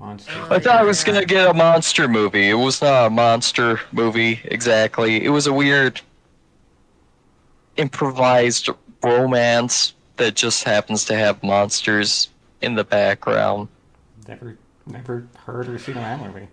[0.00, 0.32] Monster.
[0.50, 2.48] I thought I was gonna get a monster movie.
[2.48, 5.24] It was not a monster movie exactly.
[5.24, 6.00] It was a weird
[7.76, 8.68] improvised
[9.04, 12.28] romance that just happens to have monsters
[12.60, 13.68] in the background.
[14.28, 16.48] Never, never heard or seen that movie.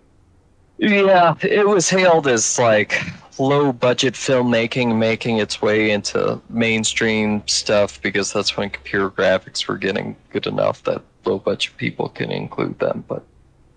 [0.78, 3.00] Yeah, it was hailed as like
[3.38, 9.78] low budget filmmaking making its way into mainstream stuff because that's when computer graphics were
[9.78, 13.04] getting good enough that low budget people can include them.
[13.06, 13.22] But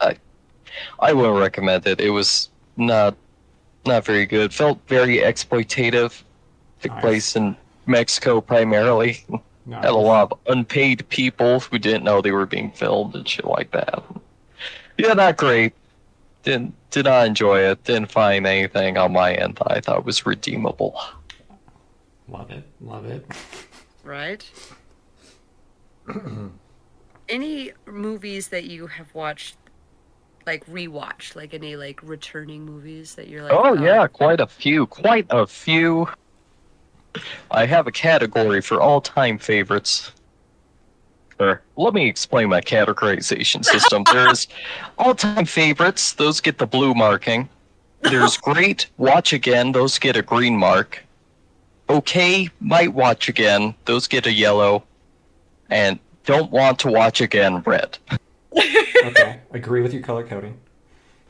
[0.02, 0.18] I
[1.00, 2.02] I wouldn't recommend it.
[2.02, 3.16] It was not
[3.86, 4.52] not very good.
[4.54, 6.24] Felt very exploitative.
[6.82, 7.02] Took Nice.
[7.02, 7.56] place in
[7.88, 9.24] Mexico primarily.
[9.68, 13.28] No, Had a lot of unpaid people who didn't know they were being filmed and
[13.28, 14.04] shit like that.
[14.98, 15.74] Yeah, not great.
[16.44, 17.84] Didn't did not enjoy it.
[17.84, 21.00] Didn't find anything on my end that I thought was redeemable.
[22.30, 22.64] Love it.
[22.80, 23.26] Love it.
[24.04, 24.48] Right?
[27.30, 29.58] any movies that you have watched,
[30.46, 34.48] like rewatched, like any like returning movies that you're like, Oh, oh yeah, quite a
[34.48, 34.86] few.
[34.86, 36.08] Quite a few.
[37.52, 40.12] I have a category for all-time favorites.
[41.40, 44.04] Or let me explain my categorization system.
[44.12, 44.48] There's
[44.98, 47.50] all-time favorites; those get the blue marking.
[48.02, 51.04] There's great, watch again; those get a green mark.
[51.90, 54.84] Okay, might watch again; those get a yellow.
[55.70, 57.98] And don't want to watch again; red.
[58.58, 60.58] Okay, agree with your color coding.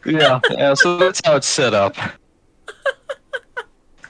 [0.05, 1.95] Yeah, yeah, so that's how it's set up.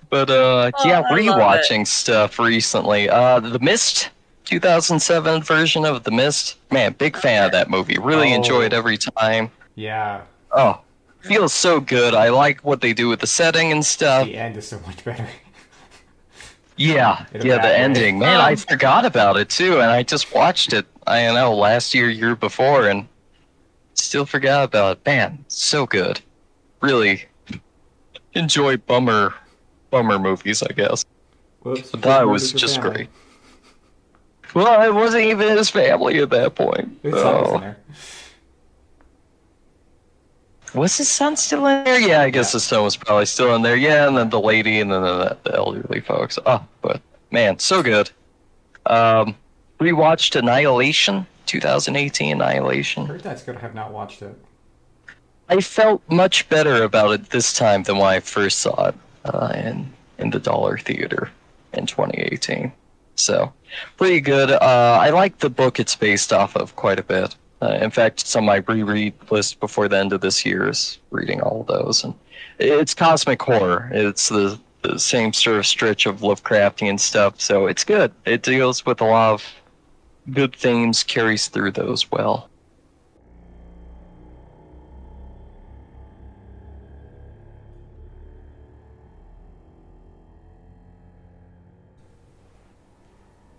[0.09, 3.09] But uh Oh, yeah, I love rewatching stuff recently.
[3.09, 4.09] Uh The Mist
[4.45, 6.57] 2007 version of The Mist.
[6.71, 7.97] Man, big fan of that movie.
[7.97, 8.35] Really Oh.
[8.35, 9.49] enjoy it every time.
[9.75, 10.79] Yeah, Oh,
[11.21, 12.13] feels so good.
[12.13, 14.25] I like what they do with the setting and stuff.
[14.27, 15.27] the end is so much better.
[16.77, 17.75] Yeah, In a yeah, the way.
[17.75, 18.19] ending.
[18.19, 20.85] Man, I forgot about it too, and I just watched it.
[21.07, 23.07] I don't know last year, year before, and
[23.93, 25.05] still forgot about it.
[25.05, 26.19] Man, so good.
[26.81, 27.25] Really
[28.33, 29.33] enjoy bummer,
[29.95, 30.61] bummer movies.
[30.61, 31.05] I guess.
[31.61, 31.91] Whoops.
[31.91, 32.91] But that was just family?
[32.95, 33.09] great.
[34.53, 36.99] Well, it wasn't even his family at that point.
[37.01, 37.77] His son was in there.
[40.73, 41.99] Was his son still in there?
[41.99, 42.57] Yeah, I guess Yeah.
[42.57, 43.77] his son was probably still in there.
[43.77, 46.37] Yeah, and then the lady, and then the, the elderly folks.
[46.45, 48.11] Oh, but man, so good.
[48.85, 49.35] Um,
[49.79, 53.03] rewatched Annihilation, 2018 Annihilation.
[53.03, 53.55] I Heard that's good.
[53.55, 54.37] I have not watched it.
[55.47, 58.95] I felt much better about it this time than when I first saw it
[59.25, 61.29] uh, in in the Dollar Theater
[61.73, 62.71] in 2018.
[63.15, 63.51] So,
[63.97, 64.51] pretty good.
[64.51, 67.35] Uh, I like the book it's based off of quite a bit.
[67.61, 70.99] Uh, in fact, it's on my reread list before the end of this year is
[71.11, 72.03] reading all of those.
[72.03, 72.13] And
[72.59, 73.89] it's cosmic horror.
[73.91, 78.11] It's the, the same sort of stretch of Lovecraftian stuff, so it's good.
[78.25, 79.45] It deals with a lot of
[80.31, 82.49] good themes, carries through those well.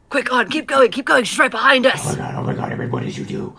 [0.09, 1.25] Quick on, keep going, keep going.
[1.25, 2.01] She's right behind us.
[2.07, 3.57] Oh my god, oh my god, everyone, what did you do?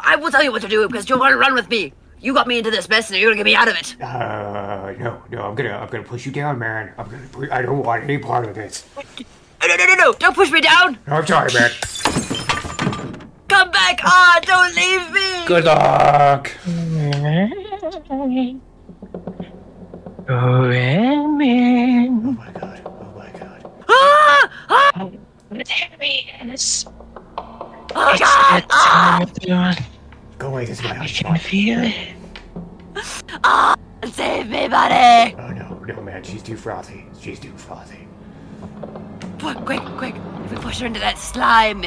[0.00, 1.92] I will tell you what to do because you want to run with me.
[2.20, 4.00] You got me into this mess and you're gonna get me out of it.
[4.02, 6.92] Uh, no, no, I'm gonna, I'm gonna push you down, man.
[6.98, 8.84] I'm gonna, pu- I don't want any part of this.
[8.96, 10.12] No, no, no, no, no!
[10.14, 10.98] Don't push me down.
[11.06, 11.70] I'm sorry, man.
[13.48, 14.00] Come back.
[14.02, 15.46] Ah, don't leave me.
[15.46, 16.50] Good luck.
[20.30, 22.77] Oh, Oh my god,
[23.88, 24.50] Ah!
[24.68, 25.10] Ah!
[25.50, 26.86] It's Harry, and it's.
[27.36, 28.62] Oh it's, God!
[28.64, 29.76] It's ah!
[30.38, 30.90] Go away, this way.
[30.90, 31.40] I can spot.
[31.40, 32.14] feel it.
[33.44, 33.74] Ah!
[34.04, 35.34] Save me, buddy!
[35.36, 37.06] Oh no, no, man, she's too frothy.
[37.20, 38.06] She's too frothy.
[39.40, 40.14] Quick, quick, quick!
[40.44, 41.84] If we push her into that slime,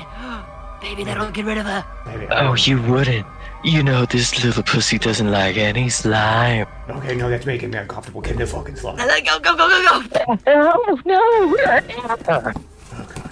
[0.82, 1.86] maybe that'll get rid of her.
[2.06, 2.28] Maybe.
[2.32, 3.26] Oh, you wouldn't.
[3.64, 6.66] You know this little pussy doesn't like any slime.
[6.90, 8.20] Okay, no, that's making me uncomfortable.
[8.22, 9.00] Get in the fucking slime.
[9.00, 10.38] And go, go, go, go, go!
[10.48, 11.22] Oh no!
[11.22, 13.32] Oh god.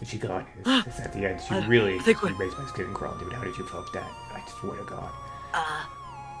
[0.00, 0.46] Is she gone?
[0.64, 1.40] Is, is that the end?
[1.40, 3.32] She really think we- she makes my skin crawl, dude.
[3.32, 4.08] How did you fuck that?
[4.32, 5.10] I swear to god.
[5.52, 5.84] Uh,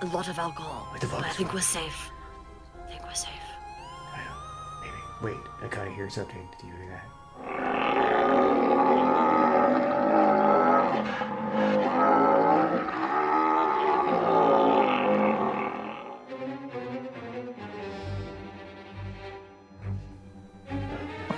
[0.02, 0.86] a lot of alcohol.
[0.92, 1.56] What the fuck but I think wrong?
[1.56, 2.10] we're safe.
[2.86, 3.30] I think we're safe.
[4.14, 5.34] I don't Maybe.
[5.36, 6.48] Wait, I kinda hear something.
[6.60, 7.02] Do you hear
[7.44, 7.74] that?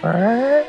[0.03, 0.67] Oh no.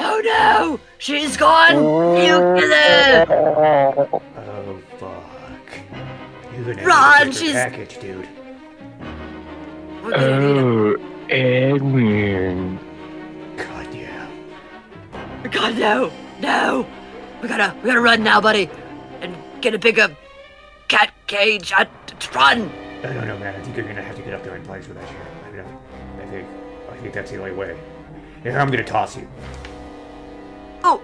[0.00, 0.80] Oh no!
[0.98, 1.74] She's gone!
[1.74, 2.40] You kill
[2.70, 4.06] her!
[4.36, 5.78] Oh fuck.
[6.54, 8.28] You're gonna Run, have to she's- package, dude.
[10.02, 10.96] Gonna need Oh,
[11.28, 12.78] Edwin.
[13.56, 14.26] God yeah.
[15.42, 15.48] her.
[15.50, 16.10] God, no!
[16.40, 16.86] No!
[17.42, 18.68] We gotta, we gotta run now, buddy!
[19.20, 20.14] And get a bigger
[20.88, 21.72] cat cage.
[21.76, 21.84] Uh,
[22.34, 22.70] run!
[23.02, 23.54] I don't know, man.
[23.54, 25.16] I think you're gonna have to get up there and play with that shit.
[27.08, 27.74] Think that's the only way.
[28.42, 29.26] Here, I'm gonna toss you.
[30.84, 31.00] Oh!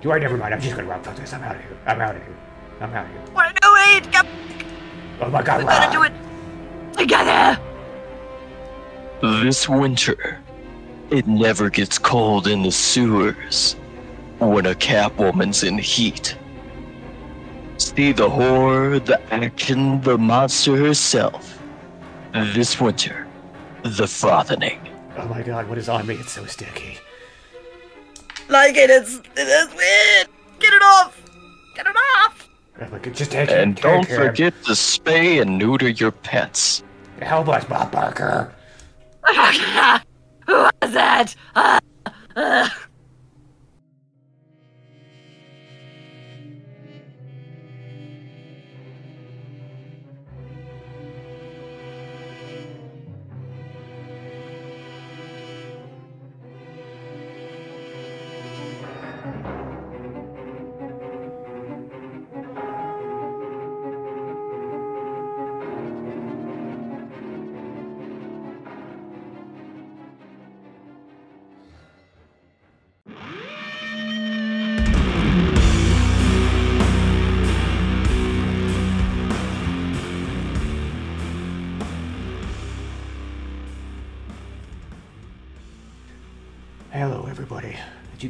[0.00, 0.18] Do I?
[0.18, 0.54] Never mind.
[0.54, 1.02] I'm just gonna run.
[1.02, 1.32] Fuck this.
[1.32, 1.76] I'm out of here.
[1.86, 2.36] I'm out of here.
[2.80, 3.20] I'm out of here.
[3.32, 4.12] What are you doing?
[4.12, 4.28] Come,
[5.20, 6.12] Oh my god, we gotta do run!
[6.12, 7.60] it together!
[9.22, 10.40] This winter,
[11.10, 13.74] it never gets cold in the sewers
[14.38, 16.36] when a Catwoman's in heat.
[17.78, 21.62] See the horror, the action, the monster herself.
[22.32, 23.23] This winter,
[23.84, 24.78] the frothening.
[25.16, 26.14] Oh my god, what is on me?
[26.14, 26.98] It's so sticky.
[28.48, 30.28] Like it, it's, it's weird!
[30.58, 31.20] Get it off!
[31.76, 32.48] Get it off!
[32.80, 33.58] Oh my god, just take it.
[33.58, 34.16] And take don't him.
[34.16, 36.82] forget to spay and neuter your pets.
[37.20, 38.52] Help us, Bob Barker.
[39.26, 41.34] Who was that?
[41.54, 41.80] Ah,
[42.36, 42.86] ah.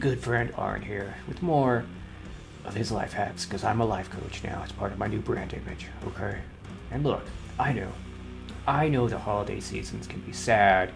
[0.05, 1.83] Good friend Arne here with more
[2.67, 4.61] of his life hacks because I'm a life coach now.
[4.63, 6.41] It's part of my new brand image, okay?
[6.91, 7.23] And look,
[7.59, 7.89] I know.
[8.67, 10.93] I know the holiday seasons can be sad,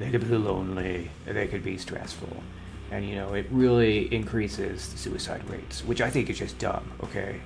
[0.00, 2.42] they could be lonely, they could be stressful.
[2.90, 6.90] And you know, it really increases the suicide rates, which I think is just dumb,
[7.04, 7.40] okay?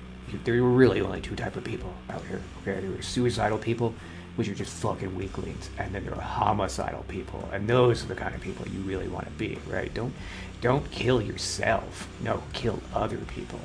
[0.45, 2.81] There were really only two type of people out here, okay?
[2.81, 3.93] There were suicidal people,
[4.35, 8.15] which are just fucking weaklings, and then there are homicidal people, and those are the
[8.15, 9.93] kind of people you really want to be, right?
[9.93, 10.13] Don't
[10.61, 12.07] don't kill yourself.
[12.21, 13.59] No, kill other people.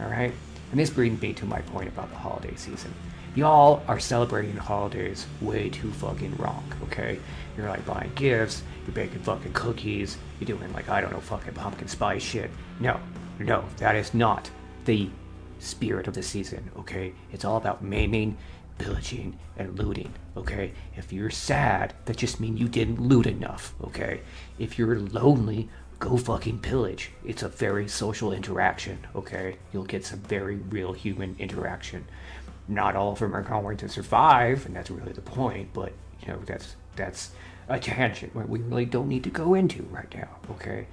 [0.00, 0.32] All right?
[0.70, 2.94] And this brings me to my point about the holiday season.
[3.34, 7.18] Y'all are celebrating holidays way too fucking wrong, okay?
[7.56, 11.52] You're like buying gifts, you're baking fucking cookies, you're doing like, I don't know, fucking
[11.52, 12.50] pumpkin spice shit.
[12.80, 12.98] No,
[13.38, 14.50] no, that is not
[14.86, 15.10] the
[15.58, 17.12] spirit of the season, okay?
[17.32, 18.38] It's all about maiming,
[18.78, 20.72] pillaging, and looting, okay?
[20.96, 24.20] If you're sad, that just means you didn't loot enough, okay?
[24.58, 25.68] If you're lonely,
[25.98, 27.10] go fucking pillage.
[27.24, 29.56] It's a very social interaction, okay?
[29.72, 32.06] You'll get some very real human interaction.
[32.68, 36.28] Not all of them are going to survive, and that's really the point, but, you
[36.28, 37.30] know, that's, that's
[37.68, 40.86] a tangent we really don't need to go into right now, okay?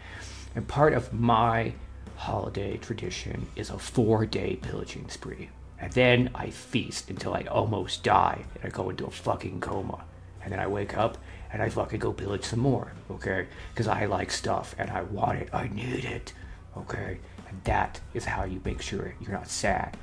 [0.55, 1.73] And part of my
[2.15, 5.49] holiday tradition is a four day pillaging spree.
[5.79, 10.03] And then I feast until I almost die and I go into a fucking coma.
[10.43, 11.17] And then I wake up
[11.51, 13.47] and I fucking go pillage some more, okay?
[13.73, 16.33] Because I like stuff and I want it, I need it,
[16.77, 17.19] okay?
[17.47, 19.95] And that is how you make sure you're not sad.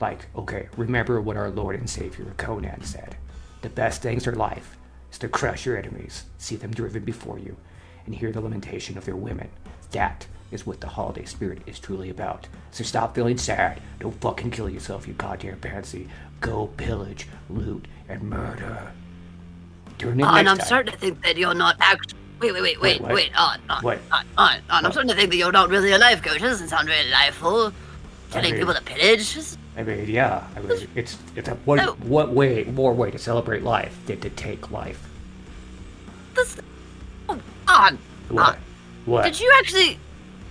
[0.00, 3.16] Like, okay, remember what our Lord and Savior Conan said
[3.62, 4.76] the best things in life
[5.10, 7.56] is to crush your enemies, see them driven before you,
[8.04, 9.48] and hear the lamentation of their women.
[9.92, 12.46] That is what the holiday spirit is truly about.
[12.70, 13.82] So stop feeling sad.
[13.98, 16.08] Don't fucking kill yourself, you goddamn pansy.
[16.40, 18.92] Go pillage, loot, and murder.
[19.98, 20.66] Tune in oh, and next I'm time.
[20.66, 22.14] starting to think that you're not act.
[22.40, 23.12] Wait, wait, wait, wait, what?
[23.12, 23.98] wait, on, on, What?
[24.12, 24.86] on, on, on.
[24.86, 26.40] I'm starting to think that you're not really a life coach.
[26.40, 27.72] That doesn't sound very lifeful.
[28.30, 29.36] Telling mean- people to pillage.
[29.76, 30.46] I mean, yeah.
[30.56, 31.94] I mean, it's it's a what Oh.
[32.04, 35.08] what way more way to celebrate life than to take life.
[36.34, 36.58] This,
[37.28, 37.98] oh, on,
[38.28, 38.50] What?
[38.50, 38.56] on.
[39.04, 39.24] What?
[39.24, 39.98] Did you actually?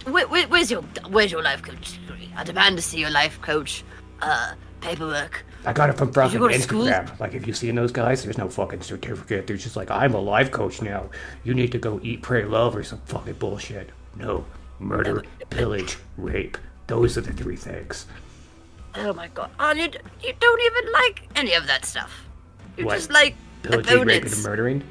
[0.06, 2.30] Where, where, where's your Where's your life coach degree?
[2.36, 3.84] I demand to see your life coach
[4.22, 5.46] uh, paperwork.
[5.66, 6.86] I got it from fucking to school?
[6.86, 7.20] Instagram.
[7.20, 9.48] Like, if you seen those guys, there's no fucking certificate.
[9.48, 11.10] They're just like, I'm a life coach now.
[11.46, 13.90] You need to go eat, pray, love, or some fucking bullshit.
[14.18, 14.46] No,
[14.80, 16.58] murder, pillage, rape.
[16.88, 18.06] Those are the three things.
[18.96, 19.90] Oh my god, on you,
[20.22, 22.26] you don't even like any of that stuff.
[22.78, 22.96] You What?
[22.96, 24.84] just like Pillaging, raping, and murdering.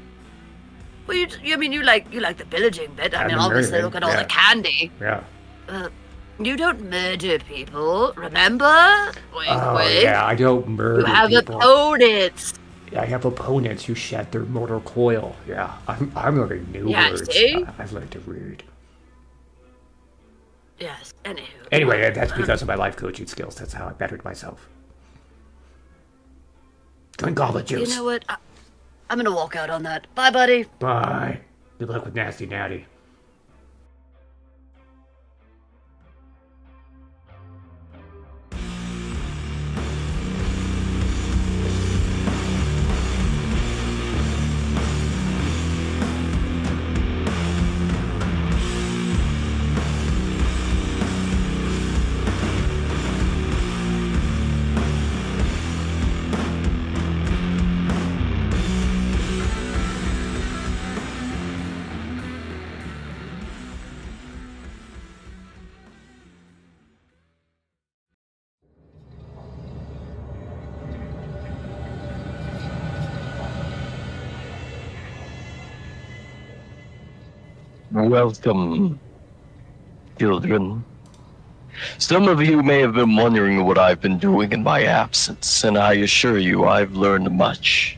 [1.07, 3.13] Well, you, you I mean you like you like the pillaging bit.
[3.17, 4.23] I mean, obviously, look at all yeah.
[4.23, 4.91] the candy.
[5.01, 5.23] Yeah.
[5.67, 5.89] Uh,
[6.39, 9.11] you don't murder people, remember?
[9.35, 10.03] Wink, Oh wink.
[10.03, 11.57] yeah, I don't murder You have people.
[11.57, 12.53] opponents.
[12.97, 15.35] I have opponents who shed their mortal coil.
[15.47, 17.31] Yeah, I'm, I'm learning new Yeah, words.
[17.31, 17.63] see?
[17.63, 18.63] I, I've learned to read.
[20.79, 21.13] Yes.
[21.23, 21.43] Anywho.
[21.71, 23.55] Anyway, that- that's because of my life coaching skills.
[23.55, 24.67] That's how I bettered myself.
[27.17, 27.89] Drink all the juice.
[27.89, 28.25] You know what?
[28.27, 28.37] I,
[29.13, 30.07] I'm gonna walk out on that.
[30.15, 30.65] Bye, buddy.
[30.79, 31.39] Bye.
[31.77, 32.87] Good luck with Nasty Natty.
[78.13, 78.99] Welcome,
[80.19, 80.85] children.
[81.97, 85.79] Some of you may have been wondering what I've been doing in my absence, and
[85.79, 87.97] I assure you I've learned much.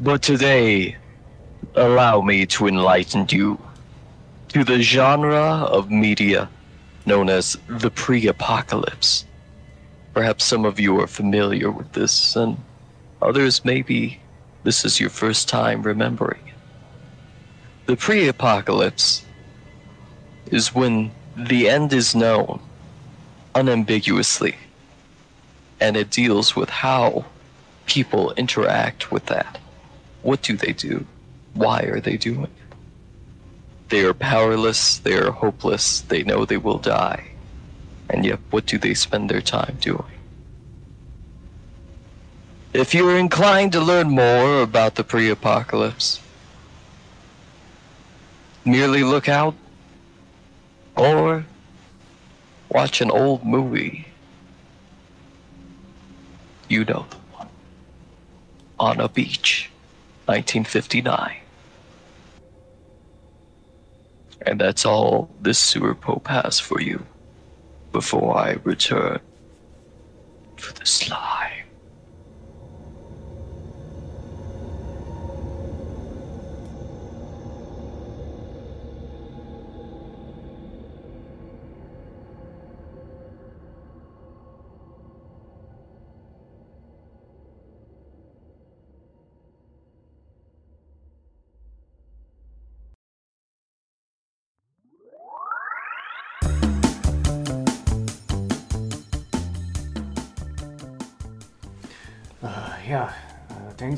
[0.00, 0.96] But today,
[1.76, 3.62] allow me to enlighten you
[4.48, 6.50] to the genre of media
[7.06, 9.26] known as the pre apocalypse.
[10.12, 12.56] Perhaps some of you are familiar with this, and
[13.22, 14.18] others maybe
[14.64, 16.47] this is your first time remembering.
[17.88, 19.24] The pre apocalypse
[20.50, 22.60] is when the end is known
[23.54, 24.56] unambiguously,
[25.80, 27.24] and it deals with how
[27.86, 29.58] people interact with that.
[30.20, 31.06] What do they do?
[31.54, 32.76] Why are they doing it?
[33.88, 37.30] They are powerless, they are hopeless, they know they will die.
[38.10, 40.04] And yet, what do they spend their time doing?
[42.74, 46.20] If you're inclined to learn more about the pre apocalypse,
[48.68, 49.54] merely look out
[50.96, 51.44] or
[52.68, 54.06] watch an old movie.
[56.68, 57.48] You know the one.
[58.78, 59.70] On a beach,
[60.26, 61.36] 1959.
[64.42, 67.06] And that's all this sewer pope has for you
[67.92, 69.20] before I return
[70.56, 71.57] for the slime.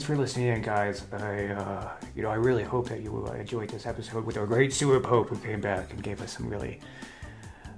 [0.01, 1.05] Thanks for listening in, guys.
[1.13, 4.47] I, uh, you know, I really hope that you uh, enjoyed this episode with our
[4.47, 6.81] great sewer pope who came back and gave us some really,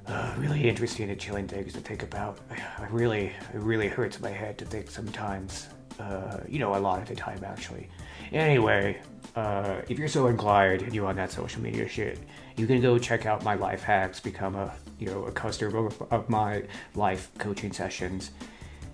[0.07, 2.39] uh, really interesting and chilling things to think about.
[2.79, 5.67] I really, it really hurts my head to think sometimes.
[5.99, 7.89] Uh, you know, a lot of the time actually.
[8.31, 9.01] Anyway,
[9.35, 12.21] uh, if you're so inclined and you're on that social media shit,
[12.57, 16.01] you can go check out my life hacks, become a, you know, a customer of,
[16.13, 16.63] of my
[16.95, 18.31] life coaching sessions.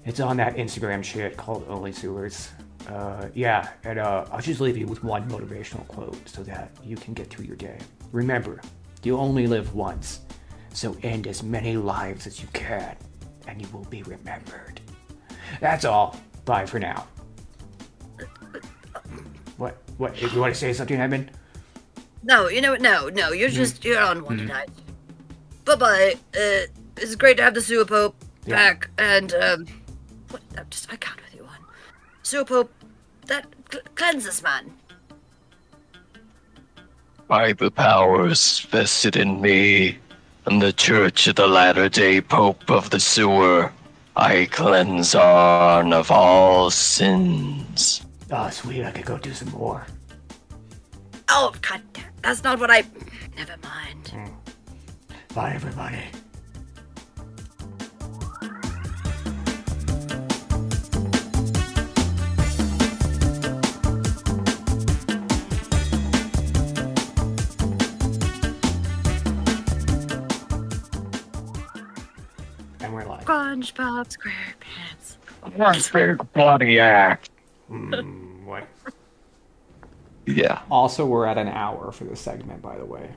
[0.07, 2.49] It's on that Instagram shit called Only Sewers.
[2.89, 6.97] Uh, yeah, and uh, I'll just leave you with one motivational quote so that you
[6.97, 7.78] can get through your day.
[8.12, 8.61] Remember,
[9.03, 10.20] you only live once,
[10.72, 12.97] so end as many lives as you can,
[13.47, 14.80] and you will be remembered.
[15.61, 16.16] That's all.
[16.47, 17.07] Bye for now.
[19.59, 19.76] What?
[19.99, 20.14] What?
[20.22, 21.30] If you want to say something, Edmund?
[22.22, 22.80] No, you know what?
[22.80, 23.32] No, no.
[23.32, 23.57] You're Mm-hmm.
[23.57, 24.70] just you're on one tonight.
[25.64, 26.14] Bye bye.
[26.34, 26.66] Uh,
[26.97, 28.16] it's great to have the sewer pope
[28.47, 28.55] Yeah.
[28.57, 29.66] back, and um,
[30.30, 30.41] what?
[30.57, 31.57] I'm just I can't with you on
[32.22, 32.72] sewer pope.
[33.29, 34.72] That cl- cleanse us, man.
[37.29, 39.99] by the powers vested in me
[40.47, 43.70] and the Church of the Latter day Pope of the Sewer,
[44.16, 48.01] I cleanse Arne of all sins.
[48.31, 49.87] Oh, sweet, I could go do some more.
[51.29, 51.83] Oh, God,
[52.22, 52.83] that's not what I.
[53.37, 54.09] Never mind.
[54.09, 55.35] Hmm.
[55.35, 56.03] Bye, everybody.
[73.63, 75.17] SpongeBob SquarePants.
[75.57, 77.31] One big bloody act.
[77.71, 78.67] mm, what?
[80.27, 80.61] Yeah.
[80.71, 83.11] Also, we're at an hour for this segment, by the way.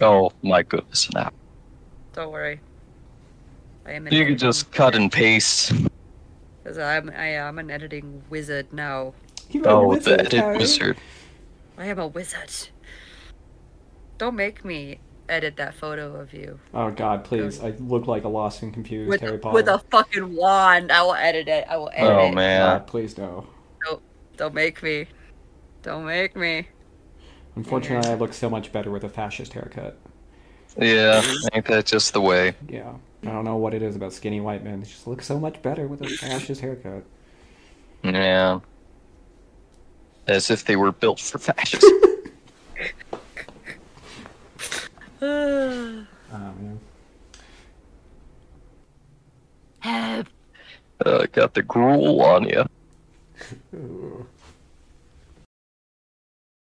[0.00, 1.12] Oh my goodness.
[1.14, 1.30] Now
[2.12, 2.60] Don't worry.
[3.86, 4.08] I am.
[4.08, 5.72] you can just cut and paste.
[6.62, 9.14] Because I'm I am an editing wizard now.
[9.50, 10.58] You're Oh, wizard, the edit Harry.
[10.58, 10.96] wizard.
[11.78, 12.50] I am a wizard.
[14.18, 14.98] Don't make me
[15.28, 17.60] edit that photo of you Oh God, please!
[17.60, 19.54] I look like a lost and confused with Harry Potter.
[19.54, 20.92] with a fucking wand.
[20.92, 21.66] I will edit it.
[21.68, 22.30] I will oh, edit Oh it.
[22.30, 22.60] Oh man.
[22.60, 23.46] God, please no.
[23.84, 24.02] Don't
[24.36, 25.06] don't make me.
[25.82, 26.68] Don't make me.
[27.56, 29.96] Unfortunately, I look so much better with a fascist haircut.
[30.76, 31.22] Yeah,
[31.52, 32.54] ain't that just the way?
[32.68, 34.80] Yeah, I don't know what it is about skinny white men.
[34.80, 37.04] They just look so much better with a fascist haircut.
[38.02, 38.60] Yeah.
[40.26, 41.90] As if they were built for fascism.
[45.24, 46.80] Oh man.
[49.80, 50.26] Help.
[51.04, 52.64] uh, got the gruel on you.
[53.74, 54.26] Ooh.